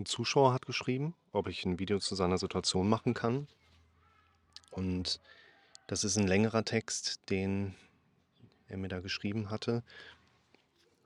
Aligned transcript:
'N 0.00 0.06
Zuschauer 0.06 0.54
hat 0.54 0.64
geschrieben, 0.64 1.14
ob 1.32 1.46
ich 1.46 1.66
'n 1.66 1.78
Video 1.78 1.98
zu 1.98 2.14
seiner 2.14 2.38
Situation 2.38 2.88
machen 2.88 3.12
kann. 3.12 3.46
Und 4.70 5.20
das 5.88 6.04
ist 6.04 6.16
'n 6.16 6.26
längerer 6.26 6.64
Text, 6.64 7.20
den 7.30 7.74
er 8.68 8.78
mir 8.78 8.88
da 8.88 9.00
geschrieben 9.00 9.50
hatte, 9.50 9.82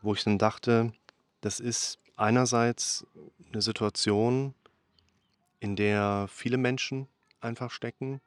wo 0.03 0.15
ich 0.15 0.25
dann 0.25 0.39
dachte, 0.39 0.93
das 1.41 1.61
ist 1.61 1.99
einerseits 2.17 3.07
'ne 3.53 3.63
Situation, 3.63 4.55
in 5.61 5.77
der 5.77 6.29
viele 6.31 6.59
Menschen 6.59 7.09
einfach 7.41 7.71
stecken, 7.71 8.21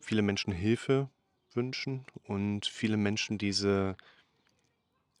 viele 0.00 0.22
Menschen 0.22 0.52
Hilfe 0.52 1.08
wünschen 1.54 2.06
und 2.26 2.66
viele 2.66 2.96
Menschen 2.96 3.38
diese 3.38 3.96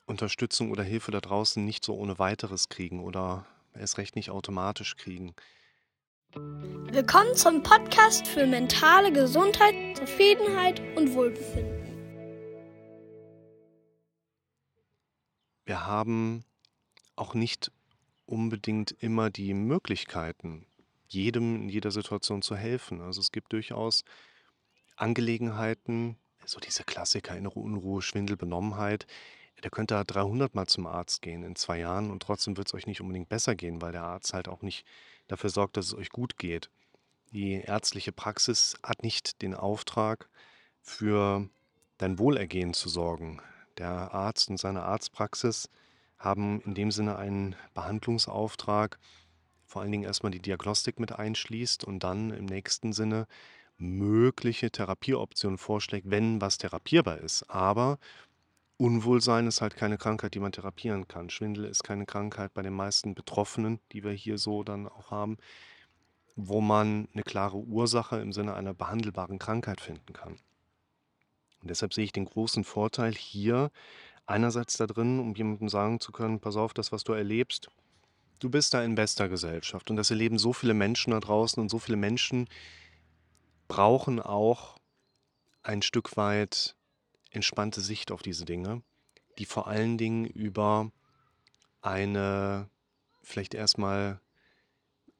Unterstützung 0.06 0.70
oder 0.72 0.82
Hilfe 0.82 1.12
da 1.12 1.20
draußen 1.20 1.64
nicht 1.64 1.84
so 1.84 1.94
ohne 1.94 2.18
Weiteres 2.18 2.68
kriegen 2.68 3.00
oder 3.04 3.46
erst 3.78 3.98
recht 3.98 4.16
nicht 4.16 4.30
automatisch 4.30 4.96
kriegen. 4.96 5.34
Willkommen 6.34 7.34
zum 7.34 7.62
Podcast 7.62 8.26
für 8.26 8.46
mentale 8.46 9.12
Gesundheit, 9.12 9.96
Zufriedenheit 9.96 10.80
und 10.96 11.14
Wohlbefinden. 11.14 11.82
Wir 15.64 15.86
haben 15.86 16.44
auch 17.16 17.34
nicht 17.34 17.70
unbedingt 18.26 18.92
immer 18.92 19.30
die 19.30 19.52
Möglichkeiten, 19.54 20.66
jedem 21.06 21.62
in 21.62 21.68
jeder 21.68 21.90
Situation 21.90 22.42
zu 22.42 22.56
helfen. 22.56 23.00
Also, 23.00 23.20
es 23.20 23.30
gibt 23.30 23.52
durchaus 23.52 24.04
Angelegenheiten, 24.96 26.16
so 26.44 26.60
diese 26.60 26.84
Klassiker, 26.84 27.36
innere 27.36 27.60
Unruhe, 27.60 28.02
Schwindel, 28.02 28.36
Benommenheit. 28.36 29.06
Der 29.62 29.70
könnte 29.70 29.94
da 29.94 30.04
300 30.04 30.54
Mal 30.54 30.66
zum 30.66 30.86
Arzt 30.86 31.22
gehen 31.22 31.42
in 31.42 31.56
2 31.56 31.78
Jahren 31.78 32.10
und 32.10 32.22
trotzdem 32.22 32.56
wird's 32.56 32.74
euch 32.74 32.86
nicht 32.86 33.00
unbedingt 33.00 33.28
besser 33.28 33.54
gehen, 33.54 33.80
weil 33.80 33.92
der 33.92 34.04
Arzt 34.04 34.34
halt 34.34 34.48
auch 34.48 34.62
nicht 34.62 34.84
dafür 35.28 35.50
sorgt, 35.50 35.76
dass 35.76 35.86
es 35.86 35.94
euch 35.94 36.10
gut 36.10 36.36
geht. 36.36 36.68
Die 37.32 37.54
ärztliche 37.54 38.12
Praxis 38.12 38.76
hat 38.82 39.02
nicht 39.02 39.40
den 39.40 39.54
Auftrag, 39.54 40.28
für 40.80 41.48
dein 41.98 42.18
Wohlergehen 42.18 42.74
zu 42.74 42.88
sorgen. 42.88 43.40
Der 43.78 44.12
Arzt 44.12 44.50
und 44.50 44.58
seine 44.58 44.82
Arztpraxis 44.82 45.68
haben 46.18 46.60
in 46.62 46.74
dem 46.74 46.90
Sinne 46.90 47.16
einen 47.16 47.54
Behandlungsauftrag, 47.74 48.98
vor 49.64 49.80
allen 49.80 49.92
Dingen 49.92 50.04
erst 50.04 50.24
mal 50.24 50.30
die 50.30 50.42
Diagnostik 50.42 51.00
mit 51.00 51.12
einschließt 51.12 51.84
und 51.84 52.00
dann 52.00 52.30
im 52.32 52.44
nächsten 52.44 52.92
Sinne 52.92 53.26
mögliche 53.78 54.70
Therapieoptionen 54.70 55.56
vorschlägt, 55.56 56.10
wenn 56.10 56.40
was 56.40 56.58
therapierbar 56.58 57.18
ist. 57.18 57.48
Aber 57.48 57.98
Unwohlsein 58.80 59.46
ist 59.46 59.60
halt 59.60 59.76
keine 59.76 59.96
Krankheit, 59.98 60.34
die 60.34 60.40
man 60.40 60.52
therapieren 60.52 61.06
kann. 61.08 61.30
Schwindel 61.30 61.64
ist 61.66 61.84
keine 61.84 62.04
Krankheit 62.06 62.52
bei 62.54 62.62
den 62.62 62.72
meisten 62.74 63.14
Betroffenen, 63.14 63.80
die 63.92 64.02
wir 64.02 64.12
hier 64.12 64.38
so 64.38 64.62
dann 64.62 64.88
auch 64.88 65.10
haben, 65.10 65.36
wo 66.36 66.60
man 66.60 67.08
'ne 67.14 67.22
klare 67.22 67.58
Ursache 67.58 68.20
im 68.20 68.32
Sinne 68.32 68.54
einer 68.54 68.74
behandelbaren 68.74 69.38
Krankheit 69.38 69.80
finden 69.80 70.12
kann. 70.12 70.38
Und 71.60 71.68
deshalb 71.70 71.94
sehe 71.94 72.04
ich 72.04 72.12
den 72.12 72.24
großen 72.24 72.64
Vorteil 72.64 73.12
hier 73.14 73.70
einerseits 74.26 74.76
da 74.78 74.86
drin, 74.86 75.20
um 75.20 75.34
jemandem 75.34 75.68
sagen 75.68 76.00
zu 76.00 76.12
können: 76.12 76.40
„Pass 76.40 76.56
auf, 76.56 76.74
das, 76.74 76.92
was 76.92 77.04
du 77.04 77.12
erlebst, 77.14 77.68
du 78.40 78.50
bist 78.50 78.74
da 78.74 78.84
in 78.84 78.96
bester 78.96 79.28
Gesellschaft.“ 79.28 79.90
Und 79.90 79.96
das 79.96 80.10
erleben 80.10 80.38
so 80.38 80.52
viele 80.52 80.74
Menschen 80.74 81.12
da 81.12 81.20
draußen 81.20 81.62
und 81.62 81.70
so 81.70 81.78
viele 81.78 81.98
Menschen 81.98 82.48
brauchen 83.70 84.20
auch 84.20 84.76
ein 85.62 85.82
Stück 85.82 86.16
weit 86.16 86.76
entspannte 87.32 87.80
Sicht 87.80 88.12
auf 88.12 88.22
diese 88.22 88.44
Dinge, 88.44 88.82
die 89.38 89.46
vor 89.46 89.66
allen 89.68 89.98
Dingen 89.98 90.26
über 90.26 90.92
eine 91.82 92.70
vielleicht 93.22 93.54
erst 93.54 93.78
mal 93.78 94.20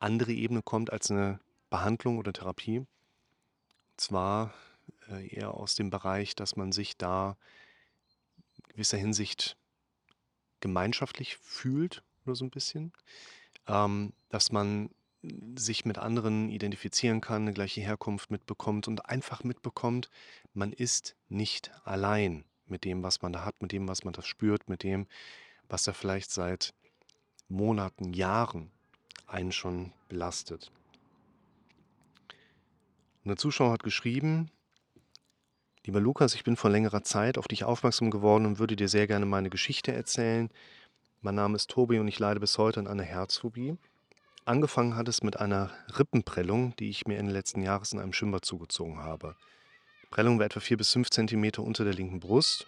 andere 0.01 0.33
Ebene 0.33 0.63
kommt 0.63 0.93
als 0.93 1.11
'ne 1.11 1.39
Behandlung 1.71 2.19
oder 2.19 2.33
Therapie. 2.33 2.81
Und 2.81 2.87
zwar, 4.01 4.55
äh, 5.11 5.29
eher 5.29 5.55
aus 5.55 5.75
dem 5.75 5.91
Bereich, 5.91 6.35
dass 6.35 6.57
man 6.57 6.73
sich 6.73 6.97
da 6.97 7.37
in 8.59 8.65
gewisser 8.69 8.99
Hinsicht 8.99 9.57
gemeinschaftlich 10.63 11.37
fühlt, 11.39 12.03
nur 12.25 12.37
so 12.37 12.45
'n 12.45 12.51
bisschen. 12.51 12.93
Ähm, 13.69 14.13
dass 14.31 14.53
man 14.53 14.91
sich 15.57 15.85
mit 15.85 15.99
anderen 15.99 16.49
identifizieren 16.51 17.21
kann, 17.21 17.45
'ne 17.45 17.53
gleiche 17.53 17.81
Herkunft 17.81 18.31
mitbekommt 18.31 18.89
und 18.89 19.07
einfach 19.07 19.45
mitbekommt, 19.45 20.11
man 20.55 20.73
ist 20.73 21.17
nicht 21.29 21.71
allein 21.85 22.45
mit 22.67 22.85
dem, 22.85 23.03
was 23.03 23.23
man 23.23 23.33
da 23.33 23.45
hat, 23.45 23.61
mit 23.63 23.73
dem, 23.73 23.89
was 23.89 24.05
man 24.05 24.13
da 24.13 24.23
spürt, 24.23 24.69
mit 24.69 24.83
dem, 24.83 25.07
was 25.69 25.85
da 25.85 25.93
vielleicht 25.93 26.31
seit 26.31 26.75
Monaten, 27.49 28.13
Jahren 28.15 28.71
einen 29.27 29.53
schon 29.53 29.93
belastet. 30.09 30.73
Der 33.25 33.37
Zuschauer 33.37 33.73
hat 33.73 33.83
geschrieben: 33.85 34.51
„Lieber 35.85 36.01
Lukas, 36.01 36.35
ich 36.35 36.45
bin 36.45 36.57
vor 36.57 36.71
längerer 36.71 37.03
Zeit 37.05 37.39
auf 37.39 37.47
dich 37.49 37.65
aufmerksam 37.65 38.11
geworden 38.11 38.47
und 38.47 38.59
würde 38.59 38.77
dir 38.77 38.89
sehr 38.89 39.07
gerne 39.07 39.27
meine 39.27 39.51
Geschichte 39.51 39.93
erzählen. 39.93 40.51
Mein 41.21 41.37
Name 41.37 41.57
ist 41.57 41.71
Tobi 41.71 41.99
und 42.01 42.09
ich 42.09 42.19
leide 42.19 42.41
bis 42.41 42.59
heute 42.59 42.81
an 42.81 42.89
einer 42.89 43.05
Herzphobie. 43.05 43.77
Angefangen 44.45 44.97
hat 44.97 45.07
es 45.07 45.23
mit 45.23 45.39
einer 45.39 45.71
Rippenprellung, 45.97 46.75
die 46.77 46.91
ich 46.91 47.07
mir 47.07 47.17
Ende 47.17 47.33
letzten 47.33 47.63
Jahres 47.63 47.93
in 47.93 48.01
einem 48.01 48.13
Schwimmbad 48.13 48.45
zugezogen 48.45 48.99
habe. 48.99 49.37
Die 50.03 50.09
Prellung 50.09 50.41
war 50.41 50.47
etwa 50.47 50.59
4 50.59 50.79
bis 50.79 50.93
5 50.93 51.11
Zentimeter 51.11 51.63
unter 51.63 51.85
der 51.85 51.95
linken 51.95 52.19
Brust 52.19 52.67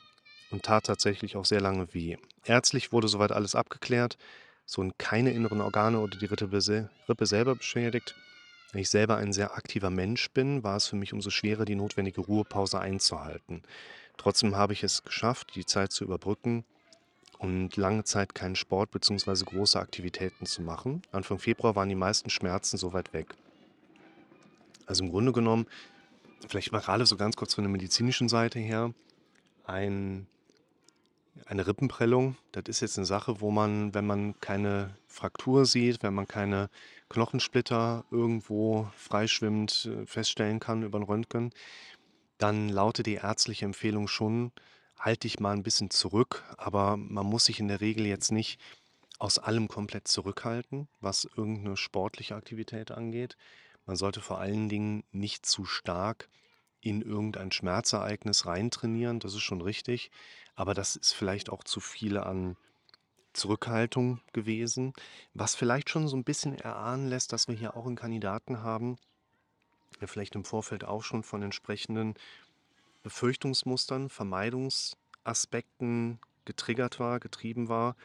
und 0.53 0.63
tat 0.63 0.87
tatsächlich 0.87 1.35
auch 1.35 1.45
sehr 1.45 1.61
lange 1.61 1.93
weh. 1.93 2.17
Ärztlich 2.45 2.93
wurde 2.93 3.09
soweit 3.09 3.33
alles 3.33 3.57
abgeklärt, 3.57 4.19
es 4.67 4.79
wurden 4.79 4.97
keine 4.99 5.33
inneren 5.33 5.61
Organe 5.61 5.99
oder 5.99 6.17
die 6.17 6.27
Rippe 6.27 6.61
sel 6.61 6.91
Rippe 7.09 7.27
selber 7.27 7.57
beschädigt. 7.57 8.15
Da 8.73 8.79
ich 8.79 8.89
selber 8.89 9.17
ein 9.17 9.33
sehr 9.33 9.55
aktiver 9.57 9.91
Mensch 9.91 10.31
bin, 10.31 10.63
war 10.63 10.77
es 10.77 10.87
für 10.87 10.97
mich 10.97 11.13
umso 11.13 11.31
schwerer, 11.31 11.65
die 11.65 11.75
notwendige 11.75 12.21
Ruhepause 12.21 12.79
einzuhalten. 12.79 13.63
Trotzdem 14.17 14.55
habe 14.55 14.75
ich 14.75 14.85
es 14.85 15.03
geschafft, 15.03 15.57
die 15.57 15.67
Zeit 15.67 15.91
zu 15.91 16.05
überbrücken 16.05 16.65
und 17.39 17.77
lange 17.77 18.05
Zeit 18.05 18.35
keinen 18.35 18.57
Sport 18.57 18.91
beziehungsweise 18.91 19.45
große 19.45 19.79
Aktivitäten 19.79 20.47
zu 20.47 20.63
machen. 20.63 21.03
Anfang 21.13 21.39
Februar 21.39 21.77
waren 21.77 21.89
die 21.89 21.95
meisten 21.95 22.31
Schmerzen 22.31 22.77
soweit 22.79 23.13
weg.“ 23.13 23.35
Also, 24.87 25.05
im 25.05 25.11
Grunde 25.11 25.33
genommen, 25.33 25.67
vielleicht 26.49 26.73
mal 26.73 26.81
grade 26.81 27.07
so 27.07 27.17
ganz 27.17 27.37
kurz 27.37 27.55
von 27.55 27.65
der 27.65 27.71
medizinischen 27.71 28.29
Seite 28.29 28.59
her, 28.59 28.93
ein 29.65 30.27
eine 31.47 31.67
Rippenprellung, 31.67 32.37
das 32.53 32.65
ist 32.69 32.81
jetzt 32.81 32.97
'ne 32.99 33.05
Sache, 33.05 33.41
wo 33.41 33.51
man, 33.51 33.93
wenn 33.95 34.07
man 34.07 34.39
keine 34.41 34.97
Fraktur 35.09 35.67
sieht, 35.67 36.03
wenn 36.03 36.15
man 36.15 36.29
keine 36.29 36.71
Knochensplitter 37.11 38.05
irgendwo 38.11 38.89
freischwimmend, 38.97 39.87
äh, 39.87 40.07
feststellen 40.07 40.61
kann 40.61 40.83
über 40.83 40.99
'n 40.99 41.03
Röntgen, 41.05 41.51
dann 42.39 42.69
lautet 42.71 43.07
die 43.07 43.15
ärztliche 43.17 43.65
Empfehlung 43.67 44.09
schon: 44.09 44.53
„Halt 45.05 45.25
dich 45.25 45.39
mal 45.39 45.53
'n 45.55 45.63
bisschen 45.63 45.91
zurück.“ 45.91 46.45
Aber 46.57 46.97
man 46.97 47.27
muss 47.27 47.45
sich 47.47 47.61
in 47.61 47.69
der 47.69 47.83
Regel 47.83 48.07
jetzt 48.07 48.33
nicht 48.33 48.59
aus 49.19 49.39
allem 49.39 49.69
komplett 49.69 50.09
zurückhalten, 50.09 50.89
was 51.01 51.27
irgend 51.37 51.65
'ne 51.65 51.77
sportliche 51.77 52.37
Aktivität 52.37 52.91
angeht. 52.91 53.37
Man 53.87 53.97
sollte 53.97 54.23
vor 54.23 54.39
allen 54.41 54.69
Dingen 54.71 55.05
nicht 55.13 55.47
zu 55.47 55.67
stark 55.67 56.29
in 56.81 57.03
irgendein 57.03 57.53
Schmerzereignis 57.53 58.47
reintrainieren, 58.47 59.21
das 59.21 59.35
ist 59.35 59.43
schon 59.43 59.61
richtig, 59.63 60.11
aber 60.57 60.75
das 60.75 60.97
ist 60.97 61.13
vielleicht 61.15 61.51
auch 61.51 61.65
zu 61.65 61.81
viel 61.81 62.19
an 62.19 62.57
Zurückhaltung 63.35 64.21
gewesen, 64.35 64.95
was 65.35 65.55
vielleicht 65.57 65.91
schon 65.91 66.09
so 66.09 66.17
'n 66.17 66.25
bisschen 66.25 66.57
erahnen 66.59 67.09
lässt, 67.09 67.33
dass 67.33 67.49
wir 67.49 67.57
hier 67.57 67.77
auch 67.77 67.87
'n 67.87 67.97
Kandidaten 67.97 68.63
haben, 68.63 68.97
der 70.01 70.09
vielleicht 70.09 70.35
im 70.37 70.45
Vorfeld 70.45 70.85
auch 70.85 71.03
schon 71.05 71.23
von 71.25 71.43
entsprechenden 71.43 72.15
Befürchtungsmustern, 73.05 74.09
Vermeidungsaspekten 74.11 76.19
getriggert 76.47 76.99
war, 77.01 77.21
getrieben 77.21 77.69
war, 77.69 77.97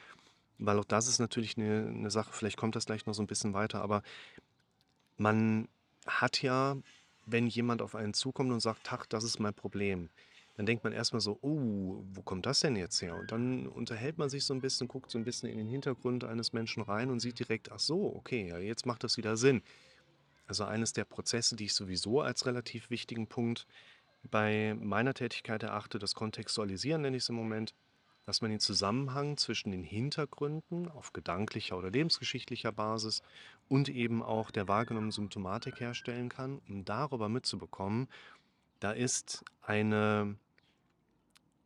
weil 0.60 0.78
auch 0.80 0.86
das 0.86 1.08
ist 1.08 1.20
natürlich 1.20 1.58
'ne 1.58 1.92
'ne 1.92 2.12
Sache, 2.12 2.32
vielleicht 2.34 2.58
kommt 2.58 2.76
das 2.76 2.86
gleich 2.88 3.06
noch 3.08 3.14
so 3.16 3.22
'n 3.24 3.28
bisschen 3.28 3.54
weiter, 3.54 3.82
aber 3.82 4.02
man 5.18 5.68
hat 6.08 6.41
ja, 6.41 6.78
wenn 7.26 7.47
jemand 7.47 7.82
auf 7.82 7.94
einen 7.96 8.14
zukommt 8.14 8.52
und 8.52 8.62
sagt: 8.62 8.85
„Tach, 8.85 9.06
das 9.06 9.23
ist 9.26 9.40
mein 9.40 9.53
Problem“, 9.53 10.09
dann 10.56 10.66
denkt 10.66 10.84
man 10.85 10.94
erst 10.94 11.12
mal 11.14 11.20
so: 11.20 11.38
„Oh, 11.41 12.02
wo 12.14 12.22
kommt 12.23 12.46
das 12.46 12.62
denn 12.62 12.76
jetzt 12.78 13.02
her?“ 13.02 13.16
Und 13.18 13.32
dann 13.32 13.68
unterhält 13.68 14.18
man 14.18 14.29
sich 14.29 14.46
so 14.46 14.53
'n 14.53 14.62
bisschen, 14.62 14.88
guckt 14.88 15.12
so 15.12 15.18
'n 15.18 15.26
bisschen 15.26 15.50
in 15.50 15.58
den 15.58 15.68
Hintergrund 15.68 16.23
eines 16.23 16.53
Menschen 16.53 16.82
rein 16.84 17.09
und 17.12 17.20
sieht 17.20 17.40
direkt: 17.40 17.70
„Ach 17.72 17.79
so, 17.79 18.16
okay, 18.16 18.47
ja, 18.47 18.58
jetzt 18.59 18.85
macht 18.85 19.03
das 19.03 19.18
wieder 19.18 19.35
Sinn.“ 19.38 19.62
Also, 20.47 20.64
eines 20.66 20.94
der 20.94 21.06
Prozesse, 21.06 21.58
die 21.58 21.66
ich 21.66 21.73
sowieso 21.76 22.22
als 22.22 22.46
relativ 22.47 22.90
wichtigen 22.91 23.28
Punkt 23.28 23.68
bei 24.24 24.76
meiner 24.80 25.14
Tätigkeit 25.14 25.64
erachte, 25.64 26.00
das 26.00 26.16
Kontextualisieren 26.16 27.02
nenne 27.02 27.18
ich's 27.18 27.30
im 27.30 27.36
Moment, 27.36 27.74
dass 28.26 28.42
man 28.42 28.52
den 28.52 28.60
Zusammenhang 28.60 29.38
zwischen 29.38 29.72
den 29.72 29.84
Hintergründen 29.84 30.88
auf 30.88 31.14
gedanklicher 31.14 31.78
oder 31.78 31.90
lebensgeschichtlicher 31.90 32.72
Basis 32.72 33.24
und 33.68 33.90
eben 33.90 34.22
auch 34.22 34.52
der 34.52 34.68
wahrgenommenen 34.68 35.12
Symptomatik 35.12 35.80
herstellen 35.80 36.30
kann, 36.30 36.62
um 36.70 36.86
darüber 36.86 37.28
mitzubekommen, 37.28 38.08
da 38.80 38.92
ist 38.92 39.44
eine 39.62 40.36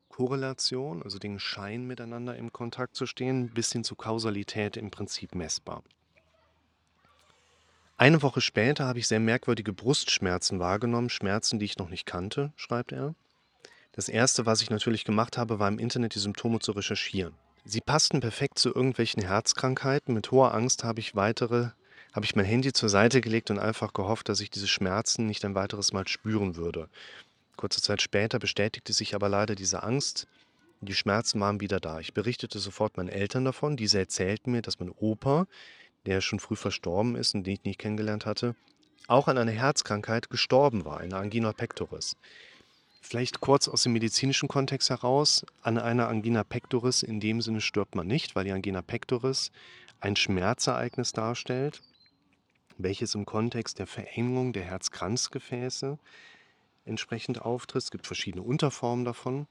Korrelation, 0.08 1.04
also 1.04 1.20
Dinge 1.20 1.40
scheinen 1.40 1.86
miteinander 1.86 2.38
im 2.38 2.54
Kontakt 2.54 2.96
zu 2.96 3.08
stehen, 3.08 3.50
bis 3.50 3.72
hin 3.72 3.84
zu 3.84 3.96
Kausalität 3.96 4.78
im 4.78 4.90
Prinzip 4.90 5.36
messbar. 5.36 5.84
Eine 8.04 8.22
Woche 8.22 8.42
später 8.42 8.86
habe 8.86 9.00
ich 9.00 9.08
sehr 9.08 9.22
merkwürdige 9.22 9.72
Brustschmerzen 9.72 10.60
wahrgenommen, 10.60 11.10
Schmerzen, 11.10 11.58
die 11.58 11.64
ich 11.64 11.78
noch 11.78 11.88
nicht 11.88 12.06
kannte, 12.06 12.52
schreibt 12.58 12.92
er. 12.92 13.16
Das 13.94 14.10
erste, 14.10 14.46
was 14.46 14.62
ich 14.62 14.70
natürlich 14.70 15.06
gemacht 15.06 15.38
habe, 15.38 15.58
war 15.58 15.70
im 15.70 15.80
Internet 15.80 16.14
die 16.14 16.20
Symptome 16.20 16.60
zu 16.60 16.74
recherchieren. 16.74 17.34
Sie 17.64 17.80
passten 17.80 18.20
perfekt 18.20 18.60
zu 18.60 18.76
irgendwelchen 18.76 19.24
Herzkrankheiten. 19.24 20.14
Mit 20.14 20.32
hoher 20.32 20.54
Angst 20.54 20.84
habe 20.84 21.00
ich 21.00 21.16
weitere, 21.16 21.70
habe 22.12 22.26
ich 22.26 22.36
mein 22.36 22.44
Handy 22.44 22.74
zur 22.74 22.90
Seite 22.90 23.22
gelegt 23.22 23.52
und 23.52 23.58
einfach 23.58 23.94
gehofft, 23.94 24.28
dass 24.28 24.42
ich 24.42 24.50
diese 24.50 24.68
Schmerzen 24.68 25.26
nicht 25.26 25.46
ein 25.46 25.56
weiteres 25.56 25.94
Mal 25.94 26.06
spüren 26.06 26.58
würde. 26.58 26.90
Kurze 27.56 27.82
Zeit 27.82 28.02
später 28.02 28.38
bestätigte 28.38 28.92
sich 28.92 29.16
aber 29.16 29.30
leider 29.30 29.56
diese 29.56 29.82
Angst. 29.82 30.28
Die 30.82 30.94
Schmerzen 30.94 31.40
waren 31.40 31.62
wieder 31.62 31.80
da. 31.80 32.02
Ich 32.02 32.14
berichtete 32.14 32.60
sofort 32.60 32.98
meinen 32.98 33.08
Eltern 33.08 33.46
davon. 33.46 33.78
Diese 33.78 34.00
erzählten 34.00 34.52
mir, 34.52 34.62
dass 34.62 34.80
mein 34.80 34.92
Opa, 34.92 35.48
der 36.06 36.22
schon 36.22 36.40
früh 36.40 36.56
verstorben 36.56 37.16
ist 37.16 37.36
und 37.36 37.46
den 37.46 37.54
ich 37.54 37.64
nicht 37.64 37.80
kennengelernt 37.80 38.26
hatte, 38.26 38.56
auch 39.08 39.28
an 39.28 39.38
einer 39.38 39.52
Herzkrankheit 39.52 40.30
gestorben 40.30 40.86
war, 40.86 41.00
einer 41.00 41.18
Angina 41.18 41.52
pectoris. 41.52 42.16
Vielleicht 43.02 43.42
kurz 43.42 43.68
aus 43.68 43.84
dem 43.84 43.92
medizinischen 43.92 44.48
Kontext 44.48 44.90
heraus. 44.90 45.46
An 45.62 45.78
einer 45.78 46.08
Angina 46.08 46.46
pectoris 46.46 47.04
in 47.04 47.20
dem 47.20 47.42
Sinne 47.42 47.60
stirbt 47.60 47.96
man 47.96 48.08
nicht, 48.08 48.34
weil 48.34 48.46
die 48.46 48.54
Angina 48.54 48.82
pectoris 48.82 49.52
ein 50.00 50.16
Schmerzereignis 50.16 51.12
darstellt, 51.12 51.82
welches 52.78 53.14
im 53.14 53.26
Kontext 53.26 53.80
der 53.80 53.88
Verengung 53.88 54.54
der 54.54 54.64
Herzkranzgefäße 54.64 56.00
entsprechend 56.86 57.42
auftritt. 57.42 57.84
Es 57.84 57.92
gibt 57.92 58.08
verschiedene 58.08 58.44
Unterformen 58.44 59.04
davon. 59.04 59.48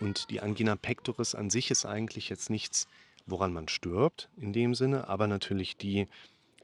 Und 0.00 0.28
die 0.30 0.40
Angina 0.40 0.76
pectoris 0.76 1.34
an 1.34 1.48
sich 1.48 1.70
ist 1.70 1.86
eigentlich 1.86 2.28
jetzt 2.28 2.50
nichts, 2.50 2.86
woran 3.26 3.52
man 3.52 3.68
stirbt 3.68 4.28
in 4.36 4.52
dem 4.52 4.74
Sinne, 4.74 5.08
aber 5.08 5.26
natürlich 5.26 5.76
die 5.76 6.08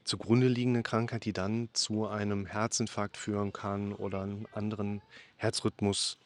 zugrunde 0.03 0.47
liegende 0.47 0.83
Krankheit, 0.83 1.25
die 1.25 1.33
dann 1.33 1.69
zu 1.73 2.07
einem 2.07 2.45
Herzinfarkt 2.45 3.17
führen 3.17 3.53
kann 3.53 3.93
oder 3.93 4.21
einem 4.21 4.47
anderen 4.53 5.01
Herzrhythmus 5.37 6.17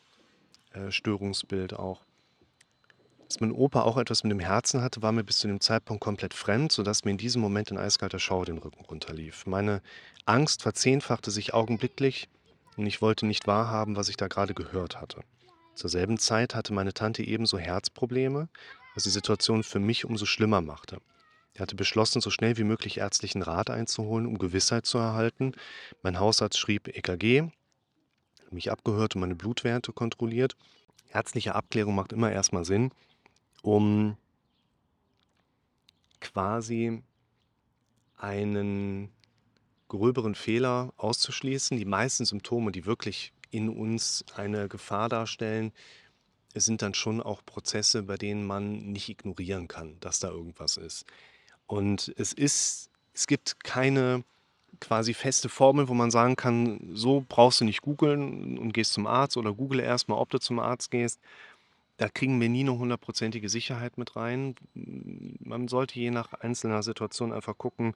äh, 0.74 0.89
auch. 1.75 2.01
Dass 3.28 3.42
mein 3.42 3.51
Opa 3.51 3.81
auch 3.81 3.98
etwas 3.98 4.24
mit 4.24 4.31
dem 4.31 4.39
Herzen 4.39 4.81
hatte, 4.81 5.01
war 5.01 5.12
mir 5.12 5.24
bis 5.24 5.39
zu 5.39 5.48
dem 5.48 5.60
Zeitpunkt 5.60 6.01
komplett 6.01 6.34
fremd, 6.34 6.72
sodass 6.72 7.04
mir 7.04 7.12
in 7.12 7.18
diesem 7.18 7.42
Moment 7.42 7.72
ein 7.72 7.78
eiskalter 7.78 8.19
Schauer 8.19 8.45
den 8.45 8.57
Rücken 8.57 8.86
runterlief. 8.86 9.45
Meine 9.45 9.81
Angst 10.25 10.62
verzehnfachte 10.62 11.30
sich 11.30 11.54
augenblicklich 11.54 12.30
und 12.78 12.86
ich 12.86 13.01
wollte 13.01 13.25
nicht 13.25 13.45
wahrhaben, 13.45 13.98
was 13.98 14.07
ich 14.07 14.16
da 14.16 14.28
gerade 14.28 14.54
gehört 14.54 15.01
hatte. 15.01 15.22
Zur 15.74 15.90
selben 15.90 16.18
Zeit 16.18 16.56
hatte 16.56 16.74
meine 16.74 16.94
Tante 16.94 17.22
ebenso 17.22 17.57
Herzprobleme, 17.60 18.48
was 18.97 19.03
die 19.03 19.11
Situation 19.11 19.61
für 19.61 19.79
mich 19.79 20.05
umso 20.05 20.25
schlimmer 20.25 20.59
machte. 20.59 20.99
Er 21.53 21.61
hatte 21.61 21.75
beschlossen, 21.75 22.19
so 22.19 22.31
schnell 22.31 22.57
wie 22.57 22.63
möglich 22.63 22.97
ärztlichen 22.97 23.44
Rat 23.44 23.69
einzuholen, 23.69 24.25
um 24.25 24.39
Gewissheit 24.39 24.88
zu 24.88 24.97
erhalten. 24.97 25.53
Mein 26.01 26.19
Hausarzt 26.19 26.57
schrieb 26.57 26.88
EKG, 26.88 27.44
mich 28.49 28.71
abgehört 28.71 29.13
und 29.13 29.21
meine 29.21 29.35
Blutwerte 29.35 29.94
kontrolliert. 29.94 30.57
Ärztliche 31.13 31.53
Abklärung 31.53 31.94
macht 31.94 32.11
immer 32.11 32.31
erstmal 32.31 32.65
Sinn, 32.65 32.89
um 33.61 34.17
quasi 36.19 37.03
einen 38.17 39.11
gröberen 39.89 40.33
Fehler 40.33 40.91
auszuschließen. 40.97 41.77
Die 41.77 41.85
meisten 41.85 42.25
Symptome, 42.25 42.71
die 42.71 42.88
wirklich 42.88 43.31
in 43.51 43.69
uns 43.69 44.25
eine 44.35 44.67
Gefahr 44.67 45.07
darstellen, 45.07 45.71
sind 46.53 46.81
dann 46.81 46.94
schon 46.94 47.21
auch 47.21 47.45
Prozesse, 47.45 48.03
bei 48.03 48.17
denen 48.17 48.45
man 48.45 48.91
nicht 48.91 49.09
ignorieren 49.09 49.67
kann, 49.67 49.97
dass 49.99 50.19
da 50.19 50.29
irgendwas 50.29 50.77
ist. 50.77 51.05
Und 51.67 52.13
es 52.17 52.33
ist, 52.33 52.89
es 53.13 53.27
gibt 53.27 53.63
keine 53.63 54.23
quasi 54.79 55.13
feste 55.13 55.49
Formel, 55.49 55.88
wo 55.88 55.94
man 55.94 56.11
sagen 56.11 56.35
kann, 56.35 56.91
so 56.94 57.25
brauchst 57.27 57.61
du 57.61 57.65
nicht 57.65 57.81
googeln 57.81 58.57
und 58.57 58.73
gehst 58.73 58.94
zum 58.94 59.07
Arzt 59.07 59.38
oder 59.38 59.53
google 59.53 59.79
erstmal, 59.79 60.19
ob 60.19 60.29
du 60.29 60.39
zum 60.39 60.59
Arzt 60.59 60.91
gehst. 60.91 61.19
Da 61.97 62.09
kriegen 62.09 62.39
wir 62.39 62.47
nie 62.47 62.61
eine 62.61 62.77
hundertprozentige 62.77 63.49
Sicherheit 63.49 63.97
mit 63.97 64.15
rein. 64.15 64.55
Man 64.73 65.67
sollte 65.67 65.99
je 65.99 66.11
nach 66.11 66.33
einzelner 66.33 66.83
Situation 66.83 67.33
einfach 67.33 67.57
gucken, 67.57 67.95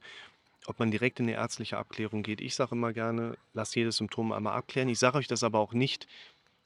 ob 0.66 0.78
man 0.78 0.90
direkt 0.90 1.20
in 1.20 1.26
eine 1.26 1.36
ärztliche 1.36 1.78
Abklärung 1.78 2.22
geht. 2.22 2.40
Ich 2.40 2.54
sage 2.54 2.74
immer 2.74 2.92
gerne, 2.92 3.36
lasst 3.52 3.76
jedes 3.76 3.96
Symptom 3.96 4.32
einmal 4.32 4.56
abklären. 4.56 4.88
Ich 4.88 4.98
sage 4.98 5.18
euch 5.18 5.28
das 5.28 5.44
aber 5.44 5.60
auch 5.60 5.72
nicht, 5.72 6.06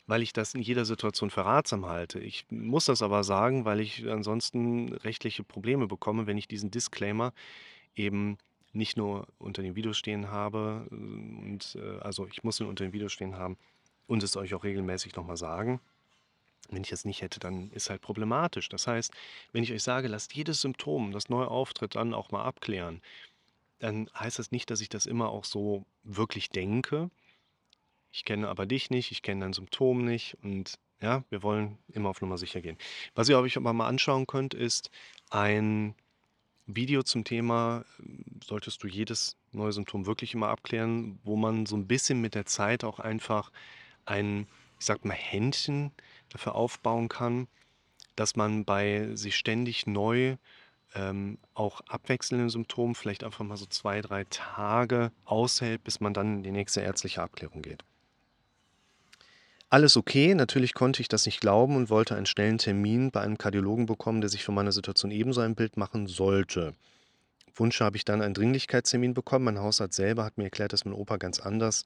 weil 0.06 0.22
ich 0.22 0.32
das 0.32 0.54
in 0.54 0.62
jeder 0.62 0.84
Situation 0.84 1.30
für 1.30 1.44
ratsam 1.44 1.86
halte. 1.86 2.18
Ich 2.20 2.46
muss 2.50 2.84
das 2.86 3.02
aber 3.02 3.24
sagen, 3.24 3.64
weil 3.64 3.80
ich 3.80 4.08
ansonsten 4.08 4.92
rechtliche 4.92 5.42
Probleme 5.42 5.86
bekomme, 5.86 6.26
wenn 6.26 6.38
ich 6.38 6.48
diesen 6.48 6.70
Disclaimer 6.70 7.32
eben 7.94 8.38
nicht 8.72 8.96
nur 8.96 9.26
unter 9.38 9.62
den 9.62 9.74
Videos 9.74 9.96
stehen 9.98 10.30
habe, 10.30 10.86
äh, 10.90 10.94
und 10.94 11.76
äh, 11.80 11.98
also 12.00 12.26
ich 12.26 12.44
muss 12.44 12.60
ihn 12.60 12.66
unter 12.66 12.84
den 12.84 12.92
Videos 12.92 13.12
stehen 13.12 13.36
haben 13.36 13.56
und 14.06 14.22
es 14.22 14.36
euch 14.36 14.54
auch 14.54 14.64
regelmäßig 14.64 15.16
nochmal 15.16 15.36
sagen. 15.36 15.80
Wenn 16.68 16.82
ich 16.82 16.92
es 16.92 17.04
nicht 17.04 17.22
hätte, 17.22 17.38
dann 17.40 17.70
ist 17.70 17.90
halt 17.90 18.02
problematisch. 18.02 18.68
Das 18.68 18.86
heißt, 18.86 19.12
wenn 19.52 19.62
ich 19.62 19.72
euch 19.72 19.82
sage, 19.82 20.08
lasst 20.08 20.34
jedes 20.34 20.60
Symptom, 20.60 21.12
das 21.12 21.28
neu 21.28 21.44
auftritt, 21.44 21.94
dann 21.94 22.12
auch 22.12 22.32
mal 22.32 22.44
abklären, 22.44 23.02
dann 23.78 24.10
heißt 24.18 24.38
das 24.38 24.50
nicht, 24.50 24.70
dass 24.70 24.80
ich 24.80 24.88
das 24.88 25.06
immer 25.06 25.28
auch 25.30 25.44
so 25.44 25.84
wirklich 26.02 26.50
denke. 26.50 27.10
Ich 28.16 28.24
kenne 28.24 28.48
aber 28.48 28.64
dich 28.64 28.88
nicht, 28.88 29.12
ich 29.12 29.20
kenne 29.20 29.42
dein 29.42 29.52
Symptom 29.52 30.02
nicht 30.02 30.38
und 30.42 30.78
ja, 31.02 31.22
wir 31.28 31.42
wollen 31.42 31.76
immer 31.92 32.08
auf 32.08 32.22
Nummer 32.22 32.38
sicher 32.38 32.62
gehen. 32.62 32.78
Was 33.14 33.28
ihr 33.28 33.38
euch 33.38 33.58
aber 33.58 33.74
mal 33.74 33.88
anschauen 33.88 34.26
könnt, 34.26 34.54
ist 34.54 34.90
ein 35.28 35.94
Video 36.64 37.02
zum 37.02 37.24
Thema, 37.24 37.84
solltest 38.42 38.82
du 38.82 38.88
jedes 38.88 39.36
neue 39.52 39.72
Symptom 39.72 40.06
wirklich 40.06 40.32
immer 40.32 40.48
abklären, 40.48 41.18
wo 41.24 41.36
man 41.36 41.66
so 41.66 41.76
ein 41.76 41.86
bisschen 41.86 42.22
mit 42.22 42.34
der 42.34 42.46
Zeit 42.46 42.84
auch 42.84 43.00
einfach 43.00 43.52
ein, 44.06 44.46
ich 44.78 44.86
sag 44.86 45.04
mal, 45.04 45.12
Händchen 45.12 45.92
dafür 46.30 46.54
aufbauen 46.54 47.08
kann, 47.08 47.48
dass 48.14 48.34
man 48.34 48.64
bei 48.64 49.14
sich 49.14 49.36
ständig 49.36 49.86
neu 49.86 50.38
ähm, 50.94 51.36
auch 51.52 51.82
abwechselnden 51.82 52.48
Symptomen 52.48 52.94
vielleicht 52.94 53.24
einfach 53.24 53.44
mal 53.44 53.58
so 53.58 53.66
zwei, 53.66 54.00
drei 54.00 54.24
Tage 54.24 55.12
aushält, 55.26 55.84
bis 55.84 56.00
man 56.00 56.14
dann 56.14 56.38
in 56.38 56.42
die 56.44 56.50
nächste 56.50 56.80
ärztliche 56.80 57.22
Abklärung 57.22 57.60
geht. 57.60 57.84
Alles 59.68 59.96
okay, 59.96 60.34
natürlich 60.34 60.74
konnte 60.74 61.02
ich 61.02 61.08
das 61.08 61.26
nicht 61.26 61.40
glauben 61.40 61.74
und 61.74 61.90
wollte 61.90 62.14
einen 62.14 62.26
schnellen 62.26 62.58
Termin 62.58 63.10
bei 63.10 63.20
einem 63.20 63.36
Kardiologen 63.36 63.86
bekommen, 63.86 64.20
der 64.20 64.30
sich 64.30 64.44
von 64.44 64.54
meiner 64.54 64.70
Situation 64.70 65.10
ebenso 65.10 65.40
ein 65.40 65.56
Bild 65.56 65.76
machen 65.76 66.06
sollte. 66.06 66.74
Wunsch 67.52 67.80
habe 67.80 67.96
ich 67.96 68.04
dann 68.04 68.22
einen 68.22 68.34
Dringlichkeitstermin 68.34 69.12
bekommen. 69.12 69.46
Mein 69.46 69.58
Hausarzt 69.58 69.96
selber 69.96 70.24
hat 70.24 70.38
mir 70.38 70.44
erklärt, 70.44 70.72
dass 70.72 70.84
mein 70.84 70.94
Opa 70.94 71.16
ganz 71.16 71.40
anders 71.40 71.84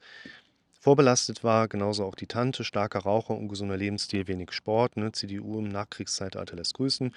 vorbelastet 0.78 1.42
war, 1.42 1.68
genauso 1.68 2.04
auch 2.04 2.14
die 2.14 2.26
Tante, 2.26 2.64
starker 2.64 3.00
Raucher, 3.00 3.34
ungesunder 3.34 3.76
Lebensstil, 3.78 4.26
wenig 4.26 4.52
Sport, 4.52 4.96
ne, 4.96 5.12
CDU 5.12 5.58
im 5.58 5.68
Nachkriegszeitalter 5.68 6.56
lässt 6.56 6.74
grüßen, 6.74 7.14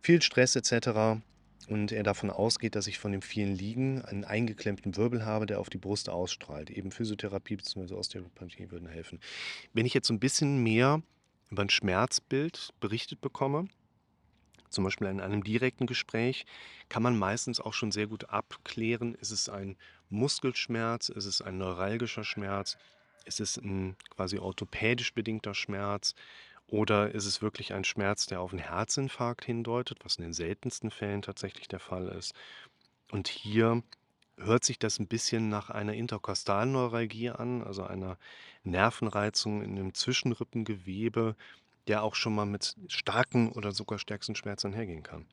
viel 0.00 0.20
Stress 0.20 0.56
etc 0.56 1.22
und 1.68 1.92
er 1.92 2.02
davon 2.02 2.30
ausgeht, 2.30 2.74
dass 2.74 2.86
ich 2.86 2.98
von 2.98 3.12
dem 3.12 3.22
vielen 3.22 3.54
Liegen 3.54 4.02
einen 4.02 4.24
eingeklemmten 4.24 4.96
Wirbel 4.96 5.24
habe, 5.24 5.46
der 5.46 5.60
auf 5.60 5.70
die 5.70 5.78
Brust 5.78 6.08
ausstrahlt. 6.08 6.70
Eben 6.70 6.90
Physiotherapie 6.90 7.56
bzw. 7.56 7.94
Osteopathie 7.94 8.70
würden 8.70 8.88
helfen. 8.88 9.20
Wenn 9.72 9.86
ich 9.86 9.94
jetzt 9.94 10.08
so 10.08 10.14
ein 10.14 10.20
bisschen 10.20 10.62
mehr 10.62 11.02
über 11.50 11.62
ein 11.62 11.70
Schmerzbild 11.70 12.72
berichtet 12.80 13.20
bekomme, 13.20 13.68
zum 14.70 14.84
Beispiel 14.84 15.08
in 15.08 15.20
einem 15.20 15.44
direkten 15.44 15.86
Gespräch, 15.86 16.46
kann 16.88 17.02
man 17.02 17.18
meistens 17.18 17.60
auch 17.60 17.74
schon 17.74 17.92
sehr 17.92 18.06
gut 18.06 18.30
abklären, 18.30 19.14
ist 19.14 19.30
es 19.30 19.48
ein 19.48 19.76
Muskelschmerz, 20.08 21.10
ist 21.10 21.26
es 21.26 21.42
ein 21.42 21.58
neuralgischer 21.58 22.24
Schmerz, 22.24 22.76
ist 23.24 23.40
es 23.40 23.56
ein 23.56 23.96
quasi 24.10 24.38
orthopädisch 24.38 25.14
bedingter 25.14 25.54
Schmerz 25.54 26.14
oder 26.66 27.14
ist 27.14 27.26
es 27.26 27.42
wirklich 27.42 27.74
ein 27.74 27.84
Schmerz, 27.84 28.26
der 28.26 28.40
auf 28.40 28.52
einen 28.52 28.62
Herzinfarkt 28.62 29.44
hindeutet, 29.44 29.98
was 30.04 30.16
in 30.16 30.22
den 30.22 30.32
seltensten 30.32 30.90
Fällen 30.90 31.22
tatsächlich 31.22 31.68
der 31.68 31.80
Fall 31.80 32.08
ist? 32.08 32.34
Und 33.10 33.28
hier 33.28 33.82
hört 34.38 34.64
sich 34.64 34.78
das 34.78 34.98
ein 34.98 35.06
bisschen 35.06 35.48
nach 35.48 35.70
einer 35.70 35.94
interkostalen 35.94 36.72
Neuralgie 36.72 37.30
an, 37.30 37.62
also 37.62 37.84
einer 37.84 38.16
Nervenreizung 38.64 39.62
in 39.62 39.76
dem 39.76 39.94
Zwischenrippengewebe, 39.94 41.36
der 41.88 42.02
auch 42.02 42.14
schon 42.14 42.34
mal 42.34 42.46
mit 42.46 42.76
starken 42.88 43.52
oder 43.52 43.72
sogar 43.72 43.98
stärksten 43.98 44.34
Schmerzen 44.34 44.72
hergehen 44.72 45.02
kann. 45.02 45.26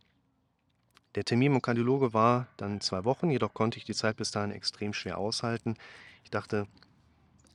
Der 1.15 1.23
Termin 1.23 1.53
beim 1.53 1.61
Kardiologe 1.61 2.13
war 2.13 2.47
dann 2.57 2.81
zwei 2.81 3.03
Wochen, 3.03 3.31
jedoch 3.31 3.53
konnte 3.53 3.77
ich 3.77 3.85
die 3.85 3.95
Zeit 3.95 4.17
bis 4.17 4.31
dahin 4.31 4.51
extrem 4.51 4.93
schwer 4.93 5.17
aushalten. 5.17 5.75
Ich 6.23 6.29
dachte, 6.29 6.67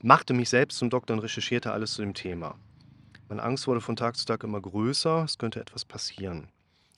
machte 0.02 0.34
mich 0.34 0.48
selbst 0.48 0.78
zum 0.78 0.90
Doktor 0.90 1.14
und 1.14 1.20
recherchierte 1.20 1.72
alles 1.72 1.94
zu 1.94 2.02
dem 2.02 2.14
Thema. 2.14 2.56
Meine 3.28 3.42
Angst 3.42 3.66
wurde 3.66 3.80
von 3.80 3.96
Tag 3.96 4.16
zu 4.16 4.26
Tag 4.26 4.44
immer 4.44 4.60
größer, 4.60 5.24
es 5.24 5.38
könnte 5.38 5.60
etwas 5.60 5.84
passieren. 5.84 6.48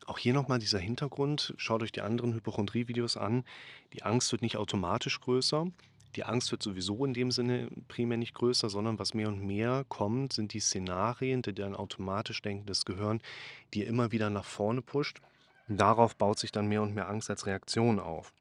Auch 0.06 0.18
hier 0.18 0.34
nochmal 0.34 0.58
dieser 0.58 0.78
Hintergrund, 0.78 1.54
schaut 1.56 1.82
euch 1.82 1.92
die 1.92 2.00
anderen 2.00 2.34
Hypochondrie-Videos 2.34 3.16
an. 3.16 3.44
Die 3.92 4.02
Angst 4.02 4.32
wird 4.32 4.42
nicht 4.42 4.56
automatisch 4.56 5.20
größer. 5.20 5.66
Die 6.16 6.24
Angst 6.24 6.50
wird 6.50 6.62
sowieso 6.62 7.04
in 7.04 7.12
dem 7.12 7.30
Sinne 7.30 7.68
primär 7.88 8.16
nicht 8.16 8.34
größer, 8.34 8.70
sondern 8.70 8.98
was 8.98 9.14
mehr 9.14 9.28
und 9.28 9.44
mehr 9.44 9.84
kommt, 9.88 10.32
sind 10.32 10.52
die 10.52 10.60
Szenarien, 10.60 11.42
die 11.42 11.54
dann 11.54 11.76
automatisch 11.76 12.40
denkendes 12.42 12.84
Gehirn, 12.84 13.20
die 13.74 13.82
immer 13.82 14.12
wieder 14.12 14.30
nach 14.30 14.44
vorne 14.44 14.82
pusht. 14.82 15.20
Und 15.68 15.78
darauf 15.78 16.16
baut 16.16 16.38
sich 16.38 16.52
dann 16.52 16.68
mehr 16.68 16.82
und 16.82 16.94
mehr 16.94 17.08
Angst 17.08 17.28
als 17.28 17.46
Reaktion 17.46 18.00
auf. 18.00 18.32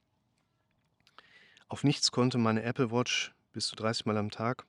Auf 1.68 1.84
nichts 1.84 2.12
konnte 2.12 2.38
meine 2.38 2.64
Apple 2.64 2.92
Watch 2.92 3.34
bis 3.54 3.68
zu 3.68 3.76
30 3.76 4.06
Mal 4.06 4.18
am 4.18 4.30
Tag 4.30 4.66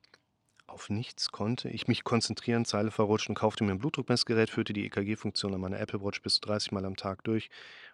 auf 0.67 0.89
nichts 0.89 1.31
konnte 1.31 1.69
ich 1.69 1.87
mich 1.87 2.03
konzentrieren, 2.03 2.65
Zeile 2.65 2.91
verrutscht 2.91 3.29
und 3.29 3.35
kaufte 3.35 3.63
mir 3.63 3.71
ein 3.71 3.79
Blutdruckmessgerät, 3.79 4.49
führte 4.49 4.73
die 4.73 4.85
EKG-Funktion 4.85 5.53
an 5.53 5.61
meiner 5.61 5.79
Apple 5.79 6.01
Watch 6.01 6.21
bis 6.21 6.35
zu 6.35 6.41
30 6.41 6.71
Mal 6.73 6.85
am 6.85 6.95
Tag 6.95 7.23
durch, 7.23 7.49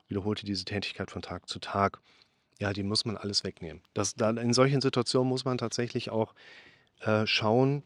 wiederholte 0.08 0.46
diese 0.46 0.66
Tätigkeit 0.66 1.12
von 1.12 1.22
Tag 1.22 1.48
zu 1.48 1.60
Tag. 1.60 2.00
Ja, 2.60 2.74
die 2.74 2.84
muss 2.84 3.06
man 3.06 3.18
alles 3.18 3.44
wegnehmen. 3.44 3.82
Das, 3.94 4.16
da, 4.16 4.30
in 4.30 4.54
solchen 4.54 4.82
Situationen 4.82 5.30
muss 5.30 5.46
man 5.46 5.58
tatsächlich 5.58 6.10
auch 6.10 6.34
äh, 7.02 7.26
schauen, 7.26 7.84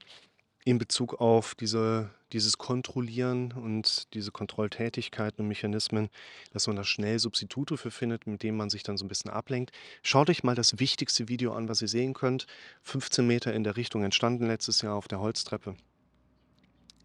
in 0.68 0.80
Bezug 0.80 1.22
auf 1.22 1.56
diese, 1.56 2.10
dieses 2.34 2.58
Kontrollieren 2.58 3.54
und 3.54 4.14
diese 4.14 4.32
Kontrolltätigkeiten 4.32 5.42
und 5.42 5.48
Mechanismen, 5.48 6.10
dass 6.52 6.68
man 6.68 6.76
da 6.76 6.84
schnell 6.84 7.20
Substitute 7.20 7.78
für 7.78 7.90
findet, 7.90 8.28
mit 8.28 8.44
denen 8.44 8.58
man 8.58 8.70
sich 8.70 8.84
dann 8.84 8.98
so 8.98 9.06
ein 9.06 9.08
bisschen 9.08 9.32
ablenkt. 9.32 9.72
Schaut 10.04 10.30
euch 10.30 10.44
mal 10.44 10.56
das 10.56 10.78
wichtigste 10.78 11.30
Video 11.30 11.54
an, 11.54 11.70
was 11.70 11.82
ihr 11.82 11.88
sehen 11.88 12.14
könnt. 12.14 12.48
15 12.84 13.26
Meter 13.26 13.54
in 13.54 13.64
der 13.64 13.78
Richtung 13.78 14.04
entstanden 14.04 14.48
letztes 14.48 14.82
Jahr 14.82 14.96
auf 14.96 15.08
der 15.08 15.22
Holztreppe. 15.22 15.78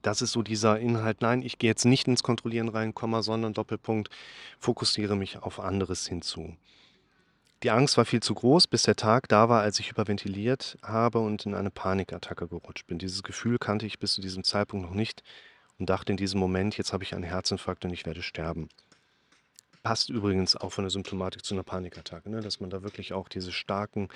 Das 0.03 0.23
ist 0.23 0.33
so 0.33 0.43
dieser 0.43 0.81
Inhalt, 0.81 1.21
nein, 1.21 1.43
ich 1.43 1.59
gehe 1.59 1.71
jetzt 1.71 1.85
nicht 1.85 2.09
ins 2.09 2.25
Kontrollieren 2.25 2.69
rein, 2.69 2.93
sondern 3.21 3.53
Doppelpunkt, 3.53 4.11
fokussiere 4.59 5.15
mich 5.15 5.39
auf 5.39 5.61
anderes 5.61 6.09
hinzu. 6.09 6.57
Die 7.63 7.71
Angst 7.71 7.97
war 7.97 8.05
viel 8.05 8.21
zu 8.21 8.35
groß, 8.35 8.67
bis 8.67 8.83
der 8.83 8.97
Tag 8.97 9.29
da 9.29 9.49
war, 9.49 9.63
als 9.63 9.79
ich 9.79 9.91
hyperventiliert 9.91 10.77
habe 10.83 11.21
und 11.21 11.47
in 11.47 11.55
eine 11.55 11.71
Panikattacke 11.71 12.49
gerutscht 12.49 12.89
bin. 12.89 12.99
Dieses 12.99 13.23
Gefühl 13.23 13.59
kannte 13.59 13.87
ich 13.87 14.01
bis 14.01 14.15
zu 14.15 14.21
diesem 14.21 14.43
Zeitpunkt 14.43 14.85
noch 14.85 14.95
nicht 14.95 15.23
und 15.79 15.89
dachte 15.89 16.13
in 16.13 16.17
diesem 16.17 16.41
Moment, 16.41 16.77
jetzt 16.77 16.93
habe 16.93 17.05
ich 17.05 17.15
einen 17.15 17.23
Herzinfarkt 17.23 17.85
und 17.85 17.93
ich 17.93 18.05
werde 18.05 18.23
sterben. 18.23 18.69
Passt 19.85 20.11
übrigens 20.11 20.57
auch 20.57 20.71
von 20.71 20.85
der 20.85 20.91
Symptomatik 20.91 21.45
zu 21.45 21.55
einer 21.55 21.63
Panikattacke, 21.63 22.31
ne? 22.31 22.41
dass 22.41 22.59
man 22.59 22.71
da 22.71 22.83
wirklich 22.83 23.13
auch 23.13 23.29
diese 23.29 23.53
starken 23.53 24.09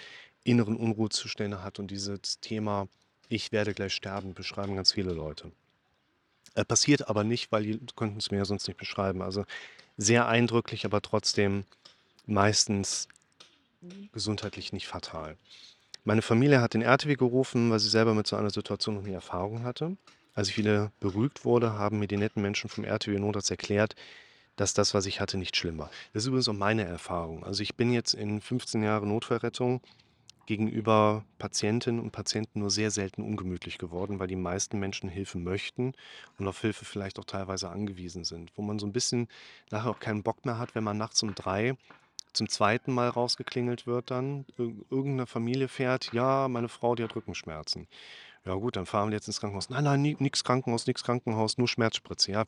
inneren 0.43 0.77
Unruhezustände 0.77 1.63
hat 1.63 1.79
und 1.79 1.91
dieses 1.91 2.41
Thema, 2.41 2.89
ich 3.29 3.53
werde 3.53 3.75
gleich 3.75 3.95
sterben, 3.95 4.35
beschreiben 4.35 4.75
ganz 4.75 4.93
viele 4.93 5.13
Leute. 5.13 5.53
Äh, 6.55 6.65
passiert 6.65 7.09
aber 7.09 7.23
nicht, 7.23 7.53
weil 7.53 7.63
die 7.63 7.81
könnten 7.95 8.19
es 8.19 8.33
mir 8.33 8.39
ja 8.39 8.45
sonst 8.45 8.67
nicht 8.67 8.79
beschreiben. 8.79 9.23
Also 9.23 9.45
sehr 9.97 10.27
eindrücklich, 10.27 10.85
aber 10.85 11.01
trotzdem 11.01 11.65
meistens 12.27 13.09
gesundheitlich 14.13 14.73
nicht 14.73 14.87
fatal. 14.87 15.37
Meine 16.05 16.23
Familie 16.23 16.61
hat 16.61 16.75
den 16.75 16.83
RTW 16.83 17.17
gerufen, 17.17 17.71
weil 17.71 17.81
sie 17.81 17.89
selber 17.89 18.15
mit 18.15 18.27
so 18.27 18.37
einer 18.37 18.51
Situation 18.51 18.95
noch 18.95 19.03
nie 19.03 19.13
Erfahrung 19.13 19.65
hatte. 19.65 19.97
Als 20.35 20.49
ich 20.49 20.57
wieder 20.57 20.93
beruhigt 21.01 21.45
wurde, 21.45 21.73
haben 21.73 21.99
mir 21.99 22.07
die 22.07 22.17
netten 22.17 22.43
Menschen 22.43 22.71
vom 22.71 22.85
RTW 22.85 23.19
Notarzt 23.19 23.51
erklärt, 23.51 23.97
dass 24.55 24.75
das, 24.75 24.95
was 24.95 25.07
ich 25.07 25.21
hatte, 25.21 25.39
nicht 25.39 25.57
schlimm 25.57 25.79
war. 25.79 25.91
Das 26.13 26.23
ist 26.23 26.29
übrigens 26.29 26.49
auch 26.49 26.53
meine 26.53 26.85
Erfahrung. 26.85 27.45
Also 27.45 27.63
ich 27.63 27.75
bin 27.75 27.93
jetzt 27.93 28.15
in 28.15 28.41
15 28.41 28.83
Jahren 28.83 29.09
Notfallrettung 29.09 29.81
gegenüber 30.47 31.25
Patientinnen 31.39 32.01
und 32.01 32.13
Patienten 32.13 32.61
nur 32.61 32.71
sehr 32.71 32.91
selten 32.91 33.23
ungemütlich 33.23 33.79
geworden, 33.79 34.19
weil 34.19 34.29
die 34.29 34.37
meisten 34.37 34.79
Menschen 34.79 35.09
Hilfe 35.09 35.39
möchten 35.39 35.93
und 36.39 36.47
auf 36.47 36.61
Hilfe 36.61 36.85
vielleicht 36.85 37.19
auch 37.19 37.25
teilweise 37.25 37.69
angewiesen 37.69 38.25
sind. 38.25 38.53
Wo 38.55 38.63
man 38.63 38.79
so 38.79 38.87
ein 38.87 38.93
bisschen 38.93 39.29
nachher 39.71 39.91
auch 39.91 39.99
keinen 39.99 40.23
Bock 40.23 40.45
mehr 40.47 40.59
hat, 40.59 40.75
wenn 40.75 40.85
man 40.85 40.97
nachts 40.97 41.23
um 41.23 41.35
drei 41.35 41.77
zum 42.37 42.49
zweiten 42.49 42.93
Mal 42.93 43.09
rausgeklingelt 43.09 43.87
wird 43.87 44.11
dann, 44.11 44.45
irgendeine 44.59 45.27
Familie 45.27 45.69
fährt, 45.69 46.13
ja, 46.13 46.49
meine 46.49 46.69
Frau, 46.69 46.95
die 46.95 47.03
hat 47.03 47.17
Rückenschmerzen. 47.17 47.89
Ja 48.45 48.55
gut, 48.55 48.77
dann 48.77 48.87
fahren 48.87 49.11
wir 49.11 49.17
jetzt 49.17 49.27
ins 49.27 49.41
Krankenhaus. 49.41 49.71
Nein, 49.71 49.85
nein, 49.85 50.03
nichts 50.03 50.45
Krankenhaus, 50.45 50.87
nichts 50.87 51.03
Krankenhaus, 51.03 51.59
nur 51.59 51.67
Schmerzspritze. 51.67 52.31
Ja, 52.31 52.45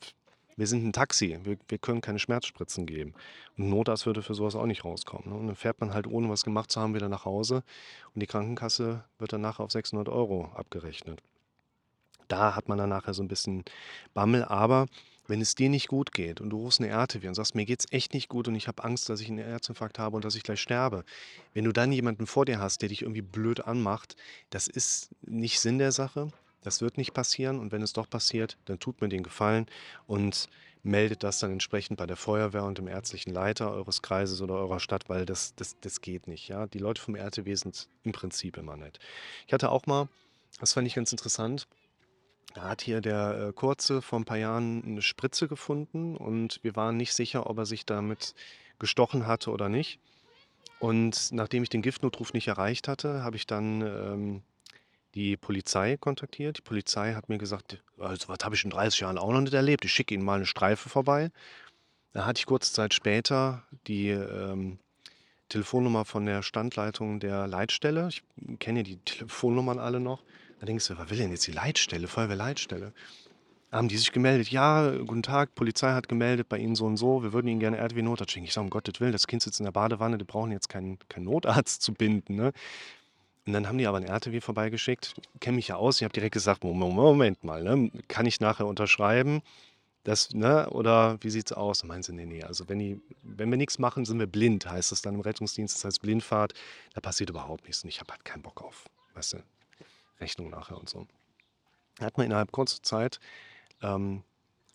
wir 0.57 0.67
sind 0.67 0.85
ein 0.85 0.93
Taxi, 0.93 1.39
wir, 1.43 1.57
wir 1.69 1.79
können 1.79 2.01
keine 2.01 2.19
Schmerzspritzen 2.19 2.85
geben. 2.87 3.15
Und 3.57 3.71
Notarzt 3.71 4.07
würde 4.07 4.23
für 4.23 4.35
sowas 4.35 4.55
auch 4.55 4.67
nicht 4.67 4.85
rauskommen. 4.85 5.31
Ne? 5.31 5.39
Und 5.39 5.47
dann 5.47 5.57
fährt 5.57 5.81
man 5.81 5.95
halt, 5.95 6.07
ohne 6.07 6.29
was 6.29 6.45
gemacht 6.45 6.71
zu 6.71 6.81
haben, 6.81 6.95
wieder 6.95 7.09
nach 7.09 7.25
Hause 7.25 7.63
und 8.15 8.21
die 8.21 8.27
Krankenkasse 8.27 9.05
wird 9.19 9.33
dann 9.33 9.41
nachher 9.41 9.65
auf 9.65 9.73
600 9.73 10.09
Euro 10.09 10.51
abgerechnet. 10.55 11.23
Da 12.29 12.55
hat 12.55 12.69
man 12.69 12.77
dann 12.77 12.91
nachher 12.91 13.15
so 13.15 13.23
ein 13.23 13.29
bisschen 13.29 13.65
Bammel, 14.15 14.45
aber 14.45 14.87
wenn 15.29 15.41
es 15.41 15.55
dir 15.55 15.69
nicht 15.69 15.89
gut 15.89 16.13
geht 16.13 16.41
und 16.41 16.51
du 16.51 16.59
rufst 16.59 16.81
eine 16.81 16.89
RTW 16.89 17.29
und 17.29 17.35
sagst: 17.35 17.55
„Mir 17.55 17.65
geht's 17.67 17.87
echt 17.91 18.15
nicht 18.15 18.29
gut 18.29 18.49
und 18.49 18.55
ich 18.55 18.67
habe 18.69 18.83
Angst, 18.85 19.09
dass 19.09 19.21
ich 19.21 19.29
einen 19.29 19.39
Herzinfarkt 19.39 19.99
habe 19.99 20.17
und 20.17 20.25
dass 20.25 20.35
ich 20.35 20.43
gleich 20.43 20.61
sterbe.“ 20.61 21.05
Wenn 21.55 21.65
du 21.65 21.73
dann 21.73 21.93
jemanden 21.93 22.27
vor 22.27 22.45
dir 22.45 22.59
hast, 22.61 22.83
der 22.83 22.89
dich 22.89 23.03
irgendwie 23.03 23.23
blöd 23.23 23.61
anmacht, 23.61 24.17
das 24.51 24.67
ist 24.69 25.11
nicht 25.23 25.61
Sinn 25.61 25.79
der 25.79 25.93
Sache. 25.93 26.29
Das 26.63 26.81
wird 26.81 26.99
nicht 26.99 27.15
passieren 27.15 27.61
und 27.61 27.71
wenn 27.71 27.83
es 27.83 27.93
doch 27.93 28.11
passiert, 28.11 28.59
dann 28.65 28.81
tut 28.81 29.01
mir 29.01 29.09
den 29.09 29.23
Gefallen 29.23 29.67
und 30.07 30.49
meldet 30.83 31.23
das 31.23 31.39
dann 31.39 31.53
entsprechend 31.53 31.99
bei 31.99 32.07
der 32.07 32.17
Feuerwehr 32.17 32.65
und 32.65 32.79
dem 32.79 32.89
ärztlichen 32.89 33.33
Leiter 33.33 33.71
eures 33.71 34.03
Kreises 34.03 34.41
oder 34.41 34.55
eurer 34.55 34.81
Stadt, 34.81 35.09
weil 35.09 35.25
das 35.25 35.55
das 35.55 35.77
das 35.81 36.01
geht 36.01 36.27
nicht, 36.27 36.49
ja? 36.49 36.67
Die 36.67 36.79
Leute 36.79 37.01
vom 37.01 37.15
RTW 37.15 37.55
sind 37.55 37.89
im 38.03 38.13
Prinzip 38.13 38.57
immer 38.57 38.77
nett. 38.77 38.99
Ich 39.47 39.53
hatte 39.53 39.71
auch 39.71 39.87
mal 39.87 40.09
das 40.61 40.73
fand 40.73 40.87
ich 40.89 40.95
ganz 40.95 41.13
interessant 41.13 41.69
da 42.55 42.63
hat 42.63 42.83
hier 42.83 43.01
der, 43.01 43.49
äh, 43.49 43.53
Kurze 43.53 44.03
vor 44.03 44.19
ein 44.19 44.25
paar 44.25 44.39
Jahren 44.39 44.83
eine 44.85 45.03
Spritze 45.03 45.49
gefunden 45.49 46.17
und 46.17 46.61
wir 46.63 46.77
waren 46.77 46.97
nicht 46.97 47.13
sicher, 47.13 47.49
ob 47.49 47.59
er 47.59 47.67
sich 47.67 47.87
damit 47.87 48.35
gestochen 48.79 49.27
hatte 49.27 49.51
oder 49.51 49.69
nicht. 49.69 50.01
Und 50.81 51.31
nachdem 51.33 51.63
ich 51.63 51.69
den 51.71 51.83
Giftnotruf 51.83 52.33
nicht 52.33 52.49
erreicht 52.49 52.89
hatte, 52.89 53.23
habe 53.23 53.37
ich 53.37 53.47
dann, 53.47 53.83
ähm, 53.83 54.43
die 55.15 55.37
Polizei 55.37 55.97
kontaktiert. 55.97 56.59
Die 56.59 56.63
Polizei 56.63 57.15
hat 57.15 57.29
mir 57.29 57.39
gesagt: 57.39 57.83
„Also, 57.99 58.29
was 58.29 58.39
habe 58.45 58.55
ich 58.55 58.65
in 58.65 58.71
30 58.71 59.01
Jahren 59.01 59.19
auch 59.19 59.33
noch 59.33 59.41
nicht 59.41 59.55
erlebt. 59.55 59.85
Ich 59.85 59.93
schicke 59.93 60.15
Ihnen 60.15 60.25
mal 60.25 60.37
eine 60.37 60.47
Streife 60.47 60.89
vorbei.“ 60.89 61.31
Da 62.13 62.27
hatte 62.27 62.41
ich 62.41 62.47
kurze 62.47 62.73
Zeit 62.73 62.95
später 62.95 63.65
die, 63.87 64.11
ähm, 64.11 64.79
Telefonnummer 65.49 66.05
von 66.05 66.27
der 66.27 66.43
Standleitung 66.43 67.21
der 67.21 67.47
Leitstelle. 67.47 68.09
Ich 68.09 68.23
kenne 68.59 68.83
die 68.83 68.99
Telefonnummern 68.99 69.79
alle 69.79 70.01
noch. 70.01 70.23
Da 70.61 70.67
denkst 70.67 70.89
du, 70.89 70.99
was 70.99 71.11
will 71.11 71.19
denn 71.19 71.31
jetzt 71.31 71.47
die 71.47 71.53
Leitstelle, 71.53 72.09
Feuerwehrleitstelle? 72.09 72.93
Haben 73.71 73.89
die 73.89 73.99
sich 73.99 74.13
gemeldet? 74.13 74.51
Ja, 74.51 74.91
guten 74.91 75.23
Tag, 75.23 75.55
Polizei 75.55 75.93
hat 75.93 76.09
gemeldet, 76.09 76.49
bei 76.49 76.59
Ihnen 76.59 76.75
so 76.75 76.87
und 76.87 76.97
so, 76.97 77.23
wir 77.23 77.33
würden 77.33 77.49
Ihnen 77.49 77.61
gerne 77.61 77.77
RTW 77.77 78.01
Notarzt 78.01 78.33
schicken. 78.33 78.47
Ich 78.47 78.55
sage, 78.55 78.65
um 78.65 78.71
Gottes 78.71 78.99
Willen, 79.01 79.13
das 79.13 79.27
Kind 79.27 79.43
sitzt 79.43 79.61
in 79.61 79.65
der 79.65 79.73
Badewanne, 79.73 80.17
die 80.17 80.25
brauchen 80.25 80.51
jetzt 80.51 80.69
keinen, 80.69 80.99
keinen 81.09 81.25
Notarzt 81.25 81.83
zu 81.83 81.93
binden. 81.93 82.35
Ne? 82.35 82.53
Und 83.47 83.53
dann 83.53 83.69
haben 83.69 83.79
die 83.79 83.87
aber 83.87 83.99
einen 83.99 84.07
RTW 84.07 84.41
vorbeigeschickt. 84.41 85.15
Kenne 85.41 85.57
mich 85.57 85.69
ja 85.69 85.77
aus. 85.77 85.97
Ich 85.97 86.05
habe 86.05 86.13
direkt 86.13 86.33
gesagt, 86.33 86.65
Moment, 86.65 86.95
Moment 86.95 87.45
mal, 87.45 87.63
ne? 87.63 87.91
kann 88.09 88.27
ich 88.27 88.41
nachher 88.41 88.67
unterschreiben? 88.67 89.43
Das, 90.05 90.33
ne? 90.33 90.71
Oder 90.71 91.19
wie 91.23 91.29
sieht 91.29 91.51
es 91.51 91.53
aus? 91.53 91.85
Meinen 91.85 92.03
sie, 92.03 92.15
nee, 92.15 92.25
nee. 92.25 92.43
Also 92.43 92.69
wenn, 92.69 92.79
die, 92.79 93.01
wenn 93.23 93.51
wir 93.51 93.59
nichts 93.59 93.79
machen, 93.79 94.07
sind 94.07 94.19
wir 94.19 94.27
blind, 94.27 94.71
heißt 94.71 94.93
das 94.93 95.03
dann 95.03 95.15
im 95.15 95.21
Rettungsdienst. 95.21 95.75
Das 95.77 95.85
heißt 95.85 96.01
Blindfahrt. 96.01 96.55
Da 96.95 97.03
passiert 97.03 97.29
überhaupt 97.29 97.65
nichts. 97.65 97.83
Und 97.85 97.91
ich 97.91 98.01
habe 98.01 98.13
halt 98.13 98.25
keinen 98.25 98.43
Bock 98.43 98.63
auf. 98.63 98.87
Weißt 99.15 99.35
du, 99.35 99.39
Rechnung 100.21 100.51
nachher 100.51 100.79
und 100.79 100.89
so. 100.89 101.07
Da 101.97 102.07
hat 102.07 102.17
man 102.17 102.27
innerhalb 102.27 102.53
kurzer 102.53 102.83
Zeit 102.83 103.21
ähm, 103.83 104.23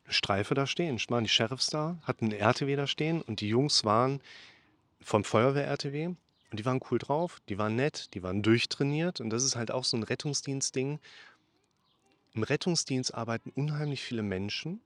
eine 0.03 0.13
Streife 0.13 0.53
da 0.53 0.67
stehen, 0.67 0.99
waren 1.09 1.23
die 1.23 1.29
Sheriffs 1.29 1.67
da, 1.67 1.97
hatten 2.03 2.25
einen 2.25 2.39
RTW 2.39 2.75
da 2.75 2.87
stehen 2.87 3.21
und 3.21 3.39
die 3.41 3.49
Jungs 3.49 3.85
waren 3.85 4.21
vom 5.01 5.23
Feuerwehr-RTW 5.23 6.07
und 6.07 6.59
die 6.59 6.65
waren 6.65 6.81
cool 6.91 6.99
drauf, 6.99 7.41
die 7.49 7.57
waren 7.57 7.75
nett, 7.75 8.13
die 8.13 8.23
waren 8.23 8.43
durchtrainiert 8.43 9.21
und 9.21 9.29
das 9.29 9.43
ist 9.43 9.55
halt 9.55 9.71
auch 9.71 9.85
so 9.85 9.97
ein 9.97 10.03
Rettungsdienst-Ding. 10.03 10.99
Im 12.33 12.43
Rettungsdienst 12.43 13.13
arbeiten 13.13 13.51
unheimlich 13.55 14.03
viele 14.03 14.23
Menschen, 14.23 14.81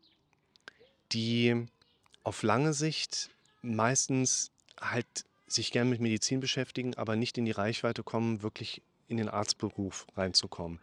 die 1.12 1.68
auf 2.24 2.44
lange 2.44 2.74
Sicht 2.74 3.30
meistens 3.62 4.52
halt 4.80 5.08
sich 5.48 5.72
gern 5.72 5.90
mit 5.90 6.02
Medizin 6.02 6.40
beschäftigen, 6.40 6.96
aber 6.96 7.16
nicht 7.16 7.38
in 7.38 7.46
die 7.46 7.52
Reichweite 7.52 8.04
kommen, 8.04 8.44
wirklich 8.44 8.82
in 9.08 9.18
den 9.18 9.30
Arztberuf 9.30 10.06
reinzukommen. 10.16 10.80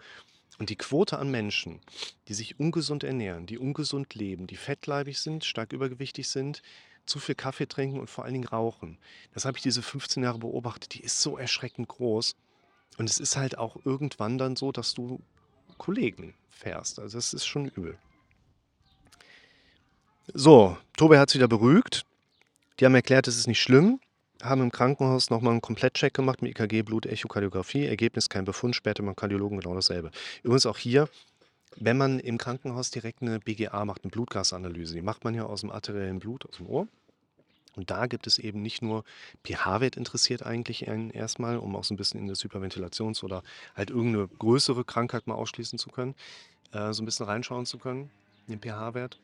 Und 0.59 0.71
die 0.71 0.77
Quote 0.77 1.19
an 1.19 1.31
Menschen, 1.31 1.81
die 2.29 2.35
sich 2.35 2.61
ungesund 2.61 3.03
ernähren, 3.03 3.47
die 3.47 3.59
ungesund 3.59 4.15
leben, 4.15 4.47
die 4.47 4.57
fettleibig 4.57 5.19
sind, 5.19 5.45
stark 5.45 5.73
übergewichtig 5.73 6.29
sind, 6.29 6.63
zu 7.07 7.19
viel 7.19 7.35
Kaffee 7.35 7.67
trinken 7.67 8.01
und 8.01 8.09
vor 8.09 8.25
allen 8.25 8.35
Dingen 8.35 8.49
rauchen, 8.49 8.99
das 9.35 9.45
habe 9.45 9.59
ich 9.59 9.63
diese 9.63 9.83
15 9.83 10.23
Jahre 10.23 10.39
beobachtet, 10.39 10.95
die 10.95 11.03
ist 11.03 11.21
so 11.21 11.37
erschreckend 11.37 11.89
groß. 11.89 12.37
Und 12.97 13.11
es 13.11 13.19
ist 13.19 13.37
halt 13.37 13.59
auch 13.59 13.77
irgendwann 13.85 14.39
dann 14.39 14.55
so, 14.55 14.71
dass 14.71 14.95
du 14.95 15.21
Kollegen 15.77 16.35
fährst. 16.49 17.01
Also 17.01 17.19
das 17.19 17.35
ist 17.35 17.45
schon 17.45 17.67
übel. 17.67 17.99
So, 20.33 20.79
Tobi 20.97 21.19
hat 21.19 21.29
es 21.29 21.35
wieder 21.35 21.49
beruhigt. 21.49 22.07
Die 22.79 22.85
haben 22.85 22.95
erklärt, 22.95 23.27
es 23.27 23.37
ist 23.37 23.49
nicht 23.49 23.61
schlimm 23.61 24.01
haben 24.45 24.63
im 24.63 24.71
Krankenhaus 24.71 25.31
nochmal 25.31 25.53
einen 25.53 25.63
Komplettcheck 25.63 26.15
gemacht 26.15 26.43
mit 26.43 26.59
EKG, 26.59 26.83
Blut, 26.83 27.07
Echokardiographie. 27.07 27.87
Ergebnis 27.87 28.29
kein 28.29 28.45
Befund, 28.45 28.77
später 28.77 29.03
beim 29.03 29.17
Kardiologen 29.17 29.61
genau 29.61 29.75
dasselbe. 29.75 30.11
Übrigens 30.43 30.67
auch 30.67 30.79
hier, 30.79 31.09
wenn 31.77 31.97
man 31.97 32.21
im 32.21 32.39
Krankenhaus 32.39 32.91
direkt 32.91 33.23
eine 33.23 33.41
BGA 33.41 33.85
macht, 33.85 34.05
eine 34.05 34.11
Blutgasanalyse, 34.11 34.95
die 34.95 35.03
macht 35.03 35.25
man 35.25 35.35
ja 35.35 35.45
aus 35.45 35.63
dem 35.63 35.71
arteriellen 35.71 36.21
Blut, 36.21 36.47
aus 36.47 36.57
dem 36.59 36.67
Ohr. 36.67 36.87
Und 37.77 37.91
da 37.91 38.07
gibt 38.07 38.27
es 38.29 38.39
eben 38.39 38.63
nicht 38.63 38.83
nur 38.83 39.05
pH-Wert 39.45 39.97
interessiert 39.97 40.45
eigentlich 40.45 40.87
erstmal, 40.87 41.57
um 41.59 41.75
auch 41.75 41.83
so 41.83 41.93
ein 41.93 41.97
bisschen 41.97 42.21
in 42.21 42.29
das 42.29 42.45
Hyperventilations- 42.45 43.25
oder 43.25 43.43
halt 43.75 43.91
irgendeine 43.91 44.29
größere 44.29 44.85
Krankheit 44.85 45.27
mal 45.27 45.35
ausschließen 45.35 45.79
zu 45.79 45.91
können, 45.91 46.15
äh, 46.73 46.93
so 46.93 47.03
ein 47.03 47.07
bisschen 47.07 47.27
reinschauen 47.27 47.67
zu 47.67 47.79
können, 47.79 48.11
den 48.47 48.61
pH-Wert. 48.61 49.19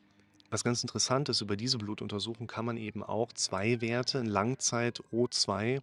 Was 0.51 0.65
ganz 0.65 0.83
interessant 0.83 1.29
ist, 1.29 1.39
über 1.39 1.55
diese 1.55 1.77
Blutuntersuchung 1.77 2.45
kann 2.45 2.65
man 2.65 2.75
eben 2.75 3.03
auch 3.03 3.31
zwei 3.31 3.79
Werte, 3.79 4.21
Langzeit 4.21 5.01
O2 5.13 5.81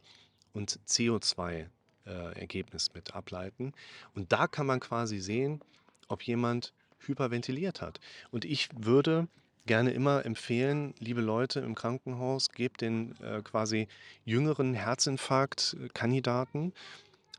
und 0.53 0.79
CO2 0.87 1.69
äh, 2.07 2.65
mit 2.95 3.15
ableiten. 3.15 3.73
Und 4.15 4.31
da 4.31 4.47
kann 4.47 4.67
man 4.67 4.79
quasi 4.79 5.21
sehen, 5.21 5.63
ob 6.09 6.23
jemand 6.23 6.75
hyperventiliert 6.99 7.81
hat. 7.81 7.99
Und 8.31 8.45
ich 8.45 8.69
würde 8.77 9.27
gerne 9.65 9.93
immer 9.93 10.27
empfehlen, 10.27 10.95
liebe 10.99 11.23
Leute 11.23 11.61
im 11.61 11.75
Krankenhaus, 11.75 12.51
gebt 12.51 12.83
den 12.83 13.19
äh, 13.23 13.41
quasi 13.43 13.89
jüngeren 14.27 14.75
Herzinfarkt-Kandidaten 14.75 16.75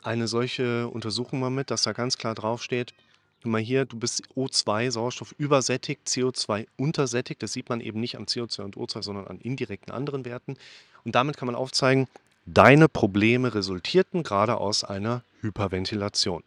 eine 0.01 0.27
solche 0.27 0.87
Untersuchung 0.87 1.39
mal 1.39 1.51
mit, 1.51 1.69
dass 1.69 1.83
da 1.83 1.93
ganz 1.93 2.17
klar 2.17 2.33
draufsteht, 2.33 2.95
guck 3.41 3.51
mal 3.51 3.61
hier, 3.61 3.85
du 3.85 3.97
bist 3.97 4.23
O2, 4.35 4.91
Sauerstoff 4.91 5.33
übersättigt, 5.37 6.07
CO2 6.07 6.67
untersättigt. 6.77 7.41
Das 7.41 7.53
sieht 7.53 7.69
man 7.69 7.81
eben 7.81 7.99
nicht 7.99 8.17
am 8.17 8.25
CO2 8.25 8.61
und 8.63 8.75
O2, 8.75 9.03
sondern 9.03 9.27
an 9.27 9.39
indirekten 9.39 9.93
anderen 9.93 10.25
Werten. 10.25 10.57
Und 11.03 11.15
damit 11.15 11.37
kann 11.37 11.45
man 11.45 11.55
aufzeigen, 11.55 12.07
deine 12.45 12.89
Probleme 12.89 13.53
resultierten 13.53 14.23
gerade 14.23 14.57
aus 14.57 14.83
einer 14.83 15.23
Hyperventilation. 15.41 16.43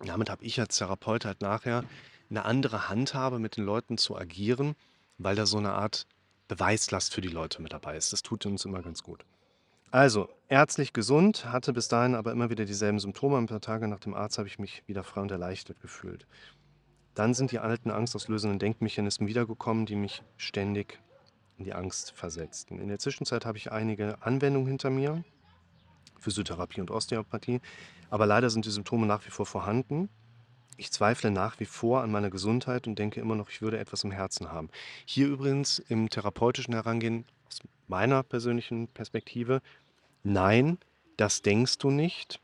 Damit 0.00 0.30
habe 0.30 0.44
ich 0.44 0.60
als 0.60 0.78
Therapeut 0.78 1.24
halt 1.24 1.40
nachher 1.40 1.84
eine 2.30 2.44
andere 2.44 2.88
Handhabe, 2.88 3.38
mit 3.38 3.56
den 3.56 3.64
Leuten 3.64 3.98
zu 3.98 4.16
agieren, 4.16 4.74
weil 5.18 5.36
da 5.36 5.46
so 5.46 5.58
eine 5.58 5.72
Art 5.72 6.06
Beweislast 6.48 7.14
für 7.14 7.20
die 7.20 7.28
Leute 7.28 7.62
mit 7.62 7.72
dabei 7.72 7.96
ist. 7.96 8.12
Das 8.12 8.22
tut 8.22 8.44
uns 8.46 8.64
immer 8.64 8.82
ganz 8.82 9.02
gut. 9.02 9.24
Also, 9.94 10.28
ärztlich 10.48 10.92
gesund, 10.92 11.52
hatte 11.52 11.72
bis 11.72 11.86
dahin 11.86 12.16
aber 12.16 12.32
immer 12.32 12.50
wieder 12.50 12.64
dieselben 12.64 12.98
Symptome. 12.98 13.38
Ein 13.38 13.46
paar 13.46 13.60
Tage 13.60 13.86
nach 13.86 14.00
dem 14.00 14.12
Arzt 14.12 14.38
habe 14.38 14.48
ich 14.48 14.58
mich 14.58 14.82
wieder 14.88 15.04
frei 15.04 15.20
und 15.20 15.30
erleichtert 15.30 15.80
gefühlt. 15.80 16.26
Dann 17.14 17.32
sind 17.32 17.52
die 17.52 17.60
alten 17.60 17.92
angstauslösenden 17.92 18.58
Denkmechanismen 18.58 19.28
wiedergekommen, 19.28 19.86
die 19.86 19.94
mich 19.94 20.24
ständig 20.36 20.98
in 21.58 21.64
die 21.64 21.74
Angst 21.74 22.10
versetzten. 22.10 22.80
In 22.80 22.88
der 22.88 22.98
Zwischenzeit 22.98 23.46
habe 23.46 23.56
ich 23.56 23.70
einige 23.70 24.20
Anwendungen 24.20 24.66
hinter 24.66 24.90
mir, 24.90 25.22
Physiotherapie 26.18 26.80
und 26.80 26.90
Osteopathie, 26.90 27.60
aber 28.10 28.26
leider 28.26 28.50
sind 28.50 28.64
die 28.64 28.70
Symptome 28.70 29.06
nach 29.06 29.24
wie 29.26 29.30
vor 29.30 29.46
vorhanden. 29.46 30.08
Ich 30.76 30.90
zweifle 30.90 31.30
nach 31.30 31.60
wie 31.60 31.66
vor 31.66 32.02
an 32.02 32.10
meiner 32.10 32.30
Gesundheit 32.30 32.88
und 32.88 32.98
denke 32.98 33.20
immer 33.20 33.36
noch, 33.36 33.48
ich 33.48 33.62
würde 33.62 33.78
etwas 33.78 34.02
im 34.02 34.10
Herzen 34.10 34.50
haben. 34.50 34.70
Hier 35.04 35.28
übrigens 35.28 35.78
im 35.78 36.10
therapeutischen 36.10 36.74
Herangehen 36.74 37.26
aus 37.46 37.60
meiner 37.86 38.22
persönlichen 38.22 38.88
Perspektive 38.88 39.60
Nein, 40.24 40.78
das 41.18 41.42
denkst 41.42 41.76
du 41.78 41.90
nicht. 41.90 42.40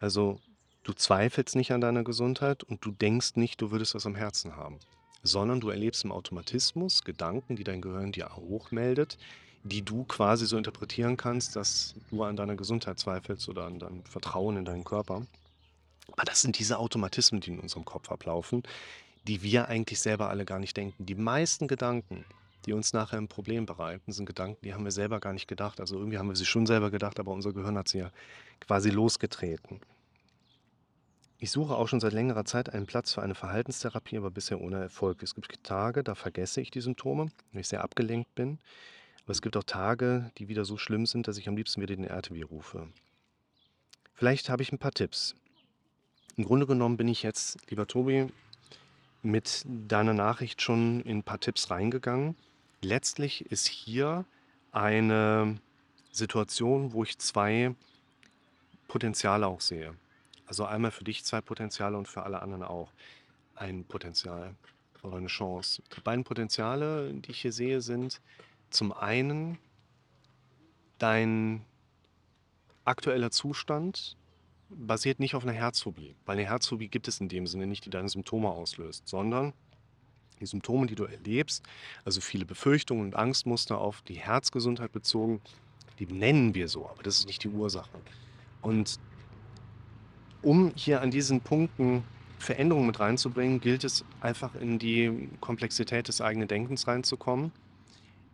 Also 0.00 0.38
du 0.82 0.92
zweifelst 0.92 1.56
nicht 1.56 1.72
an 1.72 1.80
deiner 1.80 2.04
Gesundheit 2.04 2.62
und 2.62 2.84
du 2.84 2.90
denkst 2.90 3.36
nicht, 3.36 3.60
du 3.60 3.70
würdest 3.70 3.94
was 3.94 4.04
am 4.04 4.14
Herzen 4.14 4.54
haben, 4.54 4.78
sondern 5.22 5.60
du 5.60 5.70
erlebst 5.70 6.04
im 6.04 6.12
Automatismus 6.12 7.02
Gedanken, 7.02 7.56
die 7.56 7.64
dein 7.64 7.80
Gehirn 7.80 8.12
dir 8.12 8.36
hochmeldet, 8.36 9.16
die 9.62 9.82
du 9.82 10.04
quasi 10.04 10.44
so 10.44 10.58
interpretieren 10.58 11.16
kannst, 11.16 11.56
dass 11.56 11.94
du 12.10 12.22
an 12.22 12.36
deiner 12.36 12.56
Gesundheit 12.56 12.98
zweifelst 12.98 13.48
oder 13.48 13.64
an 13.64 13.78
deinem 13.78 14.04
Vertrauen 14.04 14.58
in 14.58 14.66
deinen 14.66 14.84
Körper. 14.84 15.26
Aber 16.12 16.24
das 16.24 16.42
sind 16.42 16.58
diese 16.58 16.78
Automatismen, 16.78 17.40
die 17.40 17.50
in 17.50 17.60
unserem 17.60 17.86
Kopf 17.86 18.10
ablaufen, 18.10 18.62
die 19.26 19.42
wir 19.42 19.68
eigentlich 19.68 20.00
selber 20.00 20.28
alle 20.28 20.44
gar 20.44 20.58
nicht 20.58 20.76
denken. 20.76 21.06
Die 21.06 21.14
meisten 21.14 21.66
Gedanken, 21.66 22.26
die 22.66 22.72
uns 22.72 22.92
nachher 22.92 23.18
ein 23.18 23.28
Problem 23.28 23.66
bereiten, 23.66 24.12
sind 24.12 24.26
Gedanken, 24.26 24.60
die 24.64 24.74
haben 24.74 24.84
wir 24.84 24.92
selber 24.92 25.20
gar 25.20 25.32
nicht 25.32 25.48
gedacht. 25.48 25.80
Also 25.80 25.96
irgendwie 25.96 26.18
haben 26.18 26.28
wir 26.28 26.36
sie 26.36 26.46
schon 26.46 26.66
selber 26.66 26.90
gedacht, 26.90 27.18
aber 27.18 27.32
unser 27.32 27.52
Gehirn 27.52 27.78
hat 27.78 27.88
sie 27.88 27.98
ja 27.98 28.10
quasi 28.60 28.90
losgetreten. 28.90 29.80
Ich 31.42 31.50
suche 31.50 31.74
auch 31.74 31.88
schon 31.88 32.00
seit 32.00 32.12
längerer 32.12 32.44
Zeit 32.44 32.68
einen 32.68 32.84
Platz 32.84 33.14
für 33.14 33.22
eine 33.22 33.34
Verhaltenstherapie, 33.34 34.18
aber 34.18 34.30
bisher 34.30 34.60
ohne 34.60 34.78
Erfolg. 34.78 35.22
Es 35.22 35.34
gibt 35.34 35.64
Tage, 35.64 36.04
da 36.04 36.14
vergesse 36.14 36.60
ich 36.60 36.70
die 36.70 36.82
Symptome, 36.82 37.30
wenn 37.52 37.60
ich 37.60 37.68
sehr 37.68 37.82
abgelenkt 37.82 38.34
bin. 38.34 38.58
Aber 39.24 39.32
es 39.32 39.40
gibt 39.40 39.56
auch 39.56 39.64
Tage, 39.64 40.30
die 40.36 40.48
wieder 40.48 40.66
so 40.66 40.76
schlimm 40.76 41.06
sind, 41.06 41.28
dass 41.28 41.38
ich 41.38 41.48
am 41.48 41.56
liebsten 41.56 41.80
wieder 41.80 41.96
den 41.96 42.04
RTW 42.04 42.42
rufe. 42.42 42.88
Vielleicht 44.12 44.50
habe 44.50 44.62
ich 44.62 44.70
ein 44.70 44.78
paar 44.78 44.92
Tipps. 44.92 45.34
Im 46.36 46.44
Grunde 46.44 46.66
genommen 46.66 46.98
bin 46.98 47.08
ich 47.08 47.22
jetzt, 47.22 47.58
lieber 47.70 47.86
Tobi, 47.86 48.26
mit 49.22 49.64
deiner 49.66 50.12
Nachricht 50.12 50.60
schon 50.60 51.00
in 51.02 51.18
ein 51.18 51.22
paar 51.22 51.40
Tipps 51.40 51.70
reingegangen. 51.70 52.36
Letztlich 52.82 53.46
ist 53.50 53.68
hier 53.68 54.24
eine 54.72 55.58
Situation, 56.12 56.92
wo 56.92 57.02
ich 57.04 57.18
zwei 57.18 57.74
Potenziale 58.88 59.46
auch 59.46 59.60
sehe. 59.60 59.94
Also 60.46 60.64
einmal 60.64 60.90
für 60.90 61.04
dich 61.04 61.24
zwei 61.24 61.40
Potenziale 61.40 61.96
und 61.96 62.08
für 62.08 62.22
alle 62.22 62.42
anderen 62.42 62.62
auch 62.62 62.92
ein 63.54 63.84
Potenzial 63.84 64.54
oder 65.02 65.16
eine 65.16 65.28
Chance. 65.28 65.82
Die 65.96 66.00
beiden 66.00 66.24
Potenziale, 66.24 67.12
die 67.12 67.30
ich 67.30 67.42
hier 67.42 67.52
sehe, 67.52 67.80
sind 67.80 68.20
zum 68.70 68.92
einen 68.92 69.58
dein 70.98 71.64
aktueller 72.84 73.30
Zustand 73.30 74.16
basiert 74.68 75.18
nicht 75.18 75.34
auf 75.34 75.42
einer 75.42 75.52
Herzphobie, 75.52 76.14
weil 76.24 76.38
eine 76.38 76.48
Herzphobie 76.48 76.88
gibt 76.88 77.08
es 77.08 77.20
in 77.20 77.28
dem 77.28 77.46
Sinne 77.46 77.66
nicht, 77.66 77.84
die 77.84 77.90
deine 77.90 78.08
Symptome 78.08 78.48
auslöst, 78.48 79.08
sondern 79.08 79.52
die 80.40 80.46
Symptome, 80.46 80.86
die 80.86 80.94
du 80.94 81.04
erlebst, 81.04 81.64
also 82.04 82.20
viele 82.20 82.44
Befürchtungen 82.44 83.04
und 83.04 83.16
Angstmuster 83.16 83.78
auf 83.78 84.02
die 84.02 84.14
Herzgesundheit 84.14 84.92
bezogen, 84.92 85.40
die 85.98 86.06
nennen 86.06 86.54
wir 86.54 86.68
so, 86.68 86.88
aber 86.88 87.02
das 87.02 87.18
ist 87.18 87.26
nicht 87.26 87.44
die 87.44 87.48
Ursache. 87.48 87.90
Und 88.62 88.98
um 90.42 90.72
hier 90.74 91.02
an 91.02 91.10
diesen 91.10 91.40
Punkten 91.40 92.04
Veränderungen 92.38 92.86
mit 92.86 92.98
reinzubringen, 92.98 93.60
gilt 93.60 93.84
es 93.84 94.04
einfach 94.20 94.54
in 94.54 94.78
die 94.78 95.28
Komplexität 95.40 96.08
des 96.08 96.22
eigenen 96.22 96.48
Denkens 96.48 96.88
reinzukommen, 96.88 97.52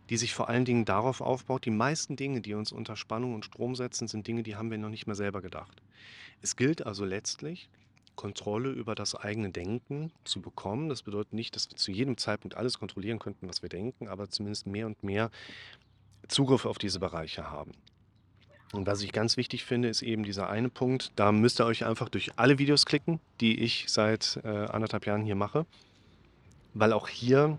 die 0.09 0.15
sich 0.15 0.33
vor 0.33 0.47
allen 0.47 0.63
Dingen 0.63 0.85
darauf 0.85 1.19
aufbaut, 1.19 1.65
die 1.65 1.71
meisten 1.71 2.15
Dinge, 2.15 2.39
die 2.39 2.53
uns 2.53 2.71
unter 2.71 2.95
Spannung 2.95 3.35
und 3.35 3.43
Strom 3.43 3.75
setzen, 3.75 4.07
sind 4.07 4.25
Dinge, 4.25 4.43
die 4.43 4.55
haben 4.55 4.71
wir 4.71 4.77
noch 4.77 4.89
nicht 4.89 5.07
mehr 5.07 5.15
selber 5.15 5.41
gedacht. 5.41 5.81
Es 6.41 6.55
gilt 6.55 6.85
also 6.85 7.03
letztlich, 7.03 7.69
Kontrolle 8.17 8.71
über 8.71 8.95
das 8.95 9.15
eigene 9.15 9.51
Denken 9.51 10.11
zu 10.25 10.41
bekommen. 10.41 10.89
Das 10.89 11.03
bedeutet 11.03 11.31
nicht, 11.31 11.55
dass 11.55 11.69
wir 11.69 11.77
zu 11.77 11.91
jedem 11.91 12.17
Zeitpunkt 12.17 12.57
alles 12.57 12.77
kontrollieren 12.77 13.19
könnten, 13.19 13.47
was 13.47 13.61
wir 13.61 13.69
denken, 13.69 14.09
aber 14.09 14.29
zumindest 14.29 14.67
mehr 14.67 14.87
und 14.87 15.01
mehr 15.01 15.31
Zugriff 16.27 16.65
auf 16.65 16.77
diese 16.77 16.99
Bereiche 16.99 17.49
haben. 17.49 17.71
Und 18.73 18.85
was 18.85 19.01
ich 19.01 19.13
ganz 19.13 19.37
wichtig 19.37 19.63
finde, 19.63 19.87
ist 19.87 20.01
eben 20.01 20.23
dieser 20.23 20.49
eine 20.49 20.67
Punkt. 20.67 21.13
Da 21.15 21.31
müsst 21.31 21.61
ihr 21.61 21.65
euch 21.65 21.85
einfach 21.85 22.09
durch 22.09 22.31
alle 22.35 22.59
Videos 22.59 22.85
klicken, 22.85 23.21
die 23.39 23.61
ich 23.61 23.85
seit 23.87 24.41
äh, 24.43 24.49
anderthalb 24.49 25.05
Jahren 25.05 25.23
hier 25.23 25.35
mache, 25.35 25.65
weil 26.73 26.91
auch 26.91 27.07
hier 27.07 27.57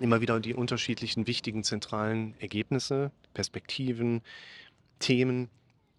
immer 0.00 0.20
wieder 0.20 0.40
die 0.40 0.54
unterschiedlichen 0.54 1.28
wichtigen 1.28 1.62
zentralen 1.62 2.34
Ergebnisse, 2.40 3.12
Perspektiven, 3.34 4.22
Themen 4.98 5.48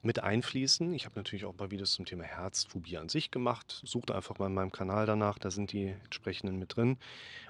mit 0.08 0.24
einfließen. 0.24 0.94
Ich 0.94 1.06
habe 1.06 1.18
natürlich 1.18 1.44
auch 1.44 1.56
mal 1.58 1.70
Videos 1.70 1.92
zum 1.92 2.06
Thema 2.06 2.24
Herzphobie 2.24 2.98
an 2.98 3.10
sich 3.10 3.30
gemacht. 3.30 3.82
Sucht 3.84 4.10
einfach 4.10 4.40
mal 4.40 4.48
in 4.48 4.54
meinem 4.54 4.72
Kanal 4.72 5.06
danach, 5.06 5.38
da 5.38 5.52
sind 5.52 5.74
die 5.74 5.88
entsprechenden 6.06 6.58
mit 6.58 6.78
drin. 6.78 6.98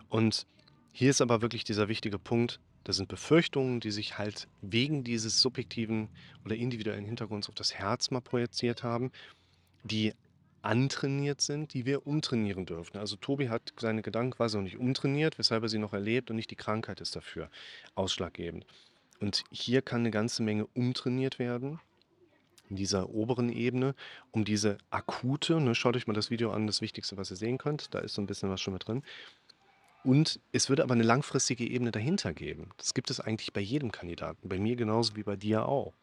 Und 0.10 0.48
hier 0.92 1.12
ist 1.12 1.22
aber 1.22 1.44
wirklich 1.44 1.64
dieser 1.64 1.88
wichtige 1.88 2.18
Punkt, 2.18 2.60
das 2.84 2.96
sind 2.96 3.10
Befürchtungen, 3.10 3.80
die 3.80 3.92
sich 3.92 4.18
halt 4.18 4.48
wegen 4.62 5.04
dieses 5.04 5.40
subjektiven 5.40 6.10
oder 6.46 6.56
individuellen 6.56 7.06
Hintergrunds 7.06 7.48
auf 7.48 7.54
das 7.54 7.76
Herz 7.76 8.10
mal 8.10 8.22
projiziert 8.22 8.82
haben, 8.82 9.12
die 9.84 10.14
antrainiert 10.64 11.42
sind, 11.42 11.76
die 11.76 11.86
wir 11.86 12.08
umtrainieren 12.08 12.66
dürfen. 12.66 12.98
Also 12.98 13.18
Tobi 13.18 13.50
hat 13.50 13.72
seine 13.80 14.02
Gedanken 14.02 14.32
quasi 14.32 14.58
noch 14.58 14.64
nicht 14.64 14.78
umtrainiert, 14.78 15.38
weshalb 15.38 15.62
er 15.62 15.70
sie 15.70 15.78
noch 15.78 15.94
erlebt 15.94 16.32
und 16.32 16.36
nicht 16.36 16.50
die 16.50 16.56
Krankheit 16.56 17.02
ist 17.02 17.16
dafür 17.16 17.52
ausschlaggebend. 17.94 18.66
Und 19.20 19.44
hier 19.52 19.84
kann 19.84 20.02
eine 20.02 20.12
ganze 20.12 20.42
Menge 20.42 20.66
umtrainiert 20.74 21.38
werden 21.38 21.80
in 22.70 22.76
dieser 22.76 23.10
oberen 23.10 23.50
Ebene, 23.50 23.96
um 24.32 24.46
diese 24.46 24.78
akute, 24.90 25.60
ne, 25.60 25.76
schaut 25.76 25.96
euch 25.96 26.08
mal 26.08 26.14
das 26.14 26.30
Video 26.30 26.52
an, 26.52 26.68
das 26.68 26.82
Wichtigste, 26.82 27.18
was 27.18 27.32
ihr 27.32 27.38
sehen 27.38 27.58
könnt, 27.58 27.94
da 27.94 28.00
ist 28.00 28.14
so 28.14 28.22
ein 28.22 28.28
bisschen 28.28 28.50
was 28.50 28.62
schon 28.62 28.74
mit 28.74 28.88
drin. 28.88 29.04
Und 30.04 30.40
es 30.54 30.70
wird 30.70 30.80
aber 30.80 30.94
eine 30.94 31.04
langfristige 31.04 31.66
Ebene 31.66 31.92
dahinter 31.92 32.34
geben. 32.34 32.70
Das 32.78 32.94
gibt 32.94 33.10
es 33.10 33.20
eigentlich 33.20 33.52
bei 33.52 33.62
jedem 33.62 33.92
Kandidaten, 33.92 34.48
bei 34.48 34.58
mir 34.58 34.76
genauso 34.76 35.16
wie 35.16 35.24
bei 35.24 35.36
dir 35.36 35.68
auch. 35.68 35.94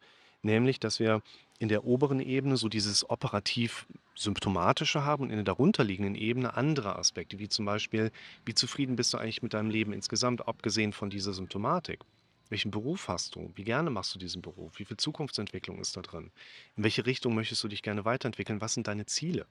Nämlich, 0.43 0.79
dass 0.79 0.99
wir 0.99 1.23
in 1.57 1.69
der 1.69 1.85
oberen 1.85 2.19
Ebene 2.19 2.57
so 2.57 2.69
dieses 2.69 3.09
operativ 3.09 3.87
symptomatische 4.13 5.03
haben 5.03 5.23
und 5.23 5.29
in 5.31 5.37
der 5.37 5.43
darunterliegenden 5.43 6.13
Ebene 6.13 6.55
andere 6.55 6.97
Aspekte, 6.97 7.39
wie 7.39 7.49
zum 7.49 7.65
Beispiel, 7.65 8.11
wie 8.45 8.53
zufrieden 8.53 8.95
bist 8.95 9.13
du 9.13 9.17
eigentlich 9.17 9.41
mit 9.41 9.55
deinem 9.55 9.71
Leben 9.71 9.91
insgesamt, 9.91 10.47
abgesehen 10.47 10.93
von 10.93 11.09
dieser 11.09 11.33
Symptomatik. 11.33 12.01
Welchen 12.49 12.71
Beruf 12.71 13.07
hast 13.07 13.35
du? 13.35 13.51
Wie 13.55 13.63
gerne 13.63 13.89
machst 13.89 14.13
du 14.13 14.19
diesen 14.19 14.41
Beruf? 14.41 14.77
Wie 14.77 14.85
viel 14.85 14.97
Zukunftsentwicklung 14.97 15.79
ist 15.79 15.97
da 15.97 16.01
drin? 16.01 16.31
In 16.75 16.83
welche 16.83 17.05
Richtung 17.05 17.33
möchtest 17.33 17.63
du 17.63 17.67
dich 17.67 17.81
gerne 17.81 18.05
weiterentwickeln? 18.05 18.61
Was 18.61 18.75
sind 18.75 18.87
deine 18.87 19.05
Ziele? 19.05 19.47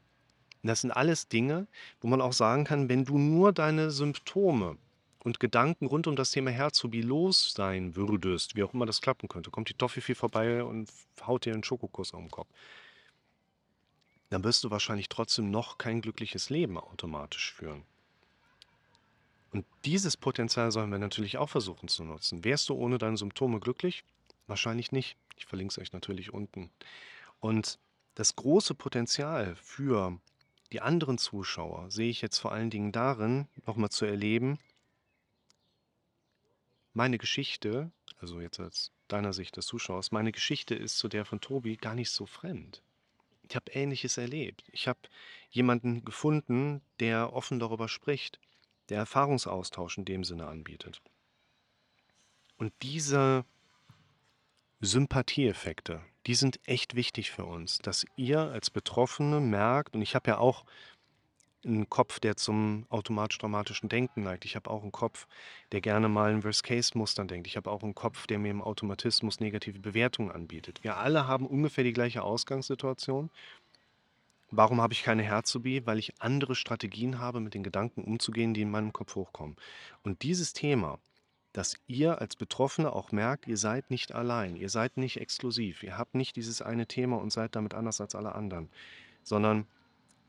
Und 0.62 0.68
das 0.68 0.80
sind 0.80 0.92
alles 0.92 1.28
Dinge, 1.28 1.66
wo 2.00 2.08
man 2.08 2.20
auch 2.20 2.32
sagen 2.32 2.64
kann, 2.64 2.88
wenn 2.88 3.04
du 3.04 3.18
nur 3.18 3.52
deine 3.52 3.90
Symptome 3.90 4.78
und 5.24 5.40
Gedanken 5.40 5.86
rund 5.86 6.06
um 6.06 6.16
das 6.16 6.30
Thema 6.30 6.50
Herzphobie 6.50 7.02
los 7.02 7.52
sein 7.52 7.96
würdest, 7.96 8.56
wie 8.56 8.62
auch 8.62 8.72
immer 8.72 8.86
das 8.86 9.00
klappen 9.00 9.28
könnte, 9.28 9.50
kommt 9.50 9.68
die 9.68 9.74
Toffifee 9.74 10.14
vorbei 10.14 10.62
und 10.62 10.88
haut 11.26 11.44
dir 11.44 11.52
einen 11.52 11.64
Schokokuss 11.64 12.14
auf 12.14 12.20
den 12.20 12.30
Kopf, 12.30 12.48
dann 14.30 14.44
wirst 14.44 14.64
du 14.64 14.70
wahrscheinlich 14.70 15.08
trotzdem 15.08 15.50
noch 15.50 15.78
kein 15.78 16.00
glückliches 16.00 16.50
Leben 16.50 16.78
automatisch 16.78 17.52
führen. 17.52 17.84
Und 19.54 19.64
dieses 19.84 20.16
Potenzial 20.16 20.72
sollen 20.72 20.90
wir 20.90 20.98
natürlich 20.98 21.38
auch 21.38 21.48
versuchen 21.48 21.88
zu 21.88 22.02
nutzen. 22.02 22.42
Wärst 22.42 22.68
du 22.68 22.74
ohne 22.74 22.98
deine 22.98 23.16
Symptome 23.16 23.60
glücklich? 23.60 24.02
Wahrscheinlich 24.48 24.90
nicht. 24.90 25.16
Ich 25.36 25.46
verlinke 25.46 25.70
es 25.70 25.78
euch 25.78 25.92
natürlich 25.92 26.34
unten. 26.34 26.70
Und 27.38 27.78
Das 28.16 28.36
große 28.36 28.74
Potenzial 28.74 29.56
für 29.56 30.18
die 30.72 30.80
anderen 30.80 31.18
Zuschauer 31.18 31.90
sehe 31.90 32.10
ich 32.10 32.22
jetzt 32.22 32.38
vor 32.38 32.52
allen 32.52 32.70
Dingen 32.70 32.92
darin, 32.92 33.48
nochmal 33.66 33.90
zu 33.90 34.04
erleben, 34.04 34.58
meine 36.92 37.18
Geschichte, 37.18 37.90
also 38.20 38.40
jetzt 38.40 38.60
aus 38.60 38.92
deiner 39.08 39.32
Sicht 39.32 39.56
des 39.56 39.66
Zuschauers, 39.66 40.12
meine 40.12 40.30
Geschichte 40.30 40.76
ist 40.76 40.98
zu 40.98 41.08
der 41.08 41.24
von 41.24 41.40
Tobi 41.40 41.76
gar 41.76 41.96
nicht 41.96 42.10
so 42.10 42.24
fremd. 42.24 42.82
Ich 43.48 43.56
habe 43.56 43.72
Ähnliches 43.72 44.16
erlebt. 44.16 44.64
Ich 44.72 44.86
habe 44.86 45.00
jemanden 45.50 46.04
gefunden, 46.04 46.82
der 47.00 47.32
offen 47.32 47.58
darüber 47.58 47.88
spricht, 47.88 48.38
der 48.88 48.98
Erfahrungsaustausch 48.98 49.98
in 49.98 50.04
dem 50.04 50.24
Sinne 50.24 50.46
anbietet. 50.46 51.00
Und 52.56 52.72
diese 52.82 53.44
Sympathieeffekte, 54.80 56.02
die 56.26 56.34
sind 56.34 56.60
echt 56.64 56.94
wichtig 56.94 57.30
für 57.30 57.44
uns, 57.44 57.78
dass 57.78 58.06
ihr 58.16 58.40
als 58.40 58.70
Betroffene 58.70 59.40
merkt, 59.40 59.94
und 59.94 60.02
ich 60.02 60.14
habe 60.14 60.30
ja 60.30 60.38
auch 60.38 60.64
einen 61.64 61.88
Kopf, 61.88 62.20
der 62.20 62.36
zum 62.36 62.86
automatisch-dramatischen 62.90 63.88
Denken 63.88 64.22
neigt. 64.22 64.44
Ich 64.44 64.56
habe 64.56 64.70
auch 64.70 64.82
einen 64.82 64.92
Kopf, 64.92 65.26
der 65.72 65.80
gerne 65.80 66.08
mal 66.08 66.32
in 66.32 66.44
Worst-Case-Mustern 66.44 67.28
denkt. 67.28 67.46
Ich 67.46 67.56
habe 67.56 67.70
auch 67.70 67.82
einen 67.82 67.94
Kopf, 67.94 68.26
der 68.26 68.38
mir 68.38 68.50
im 68.50 68.62
Automatismus 68.62 69.40
negative 69.40 69.78
Bewertungen 69.78 70.30
anbietet. 70.30 70.84
Wir 70.84 70.98
alle 70.98 71.26
haben 71.26 71.46
ungefähr 71.46 71.84
die 71.84 71.92
gleiche 71.92 72.22
Ausgangssituation. 72.22 73.30
Warum 74.56 74.80
habe 74.80 74.92
ich 74.92 75.02
keine 75.02 75.22
Herzobie? 75.22 75.84
Weil 75.84 75.98
ich 75.98 76.20
andere 76.20 76.54
Strategien 76.54 77.18
habe, 77.18 77.40
mit 77.40 77.54
den 77.54 77.64
Gedanken 77.64 78.04
umzugehen, 78.04 78.54
die 78.54 78.62
in 78.62 78.70
meinem 78.70 78.92
Kopf 78.92 79.16
hochkommen. 79.16 79.56
Und 80.02 80.22
dieses 80.22 80.52
Thema, 80.52 80.98
dass 81.52 81.76
ihr 81.86 82.20
als 82.20 82.36
Betroffene 82.36 82.92
auch 82.92 83.10
merkt, 83.10 83.48
ihr 83.48 83.56
seid 83.56 83.90
nicht 83.90 84.12
allein, 84.12 84.56
ihr 84.56 84.68
seid 84.68 84.96
nicht 84.96 85.20
exklusiv, 85.20 85.82
ihr 85.82 85.98
habt 85.98 86.14
nicht 86.14 86.36
dieses 86.36 86.62
eine 86.62 86.86
Thema 86.86 87.16
und 87.16 87.32
seid 87.32 87.56
damit 87.56 87.74
anders 87.74 88.00
als 88.00 88.14
alle 88.14 88.34
anderen, 88.34 88.70
sondern 89.22 89.66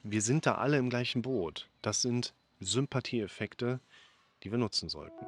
wir 0.04 0.22
sind 0.22 0.46
da 0.46 0.56
alle 0.56 0.78
im 0.78 0.90
gleichen 0.90 1.22
Boot. 1.22 1.70
Das 1.82 2.02
sind 2.02 2.34
Sympathieeffekte, 2.60 3.80
die 4.44 4.52
wir 4.52 4.58
nutzen 4.58 4.90
sollten. 4.90 5.26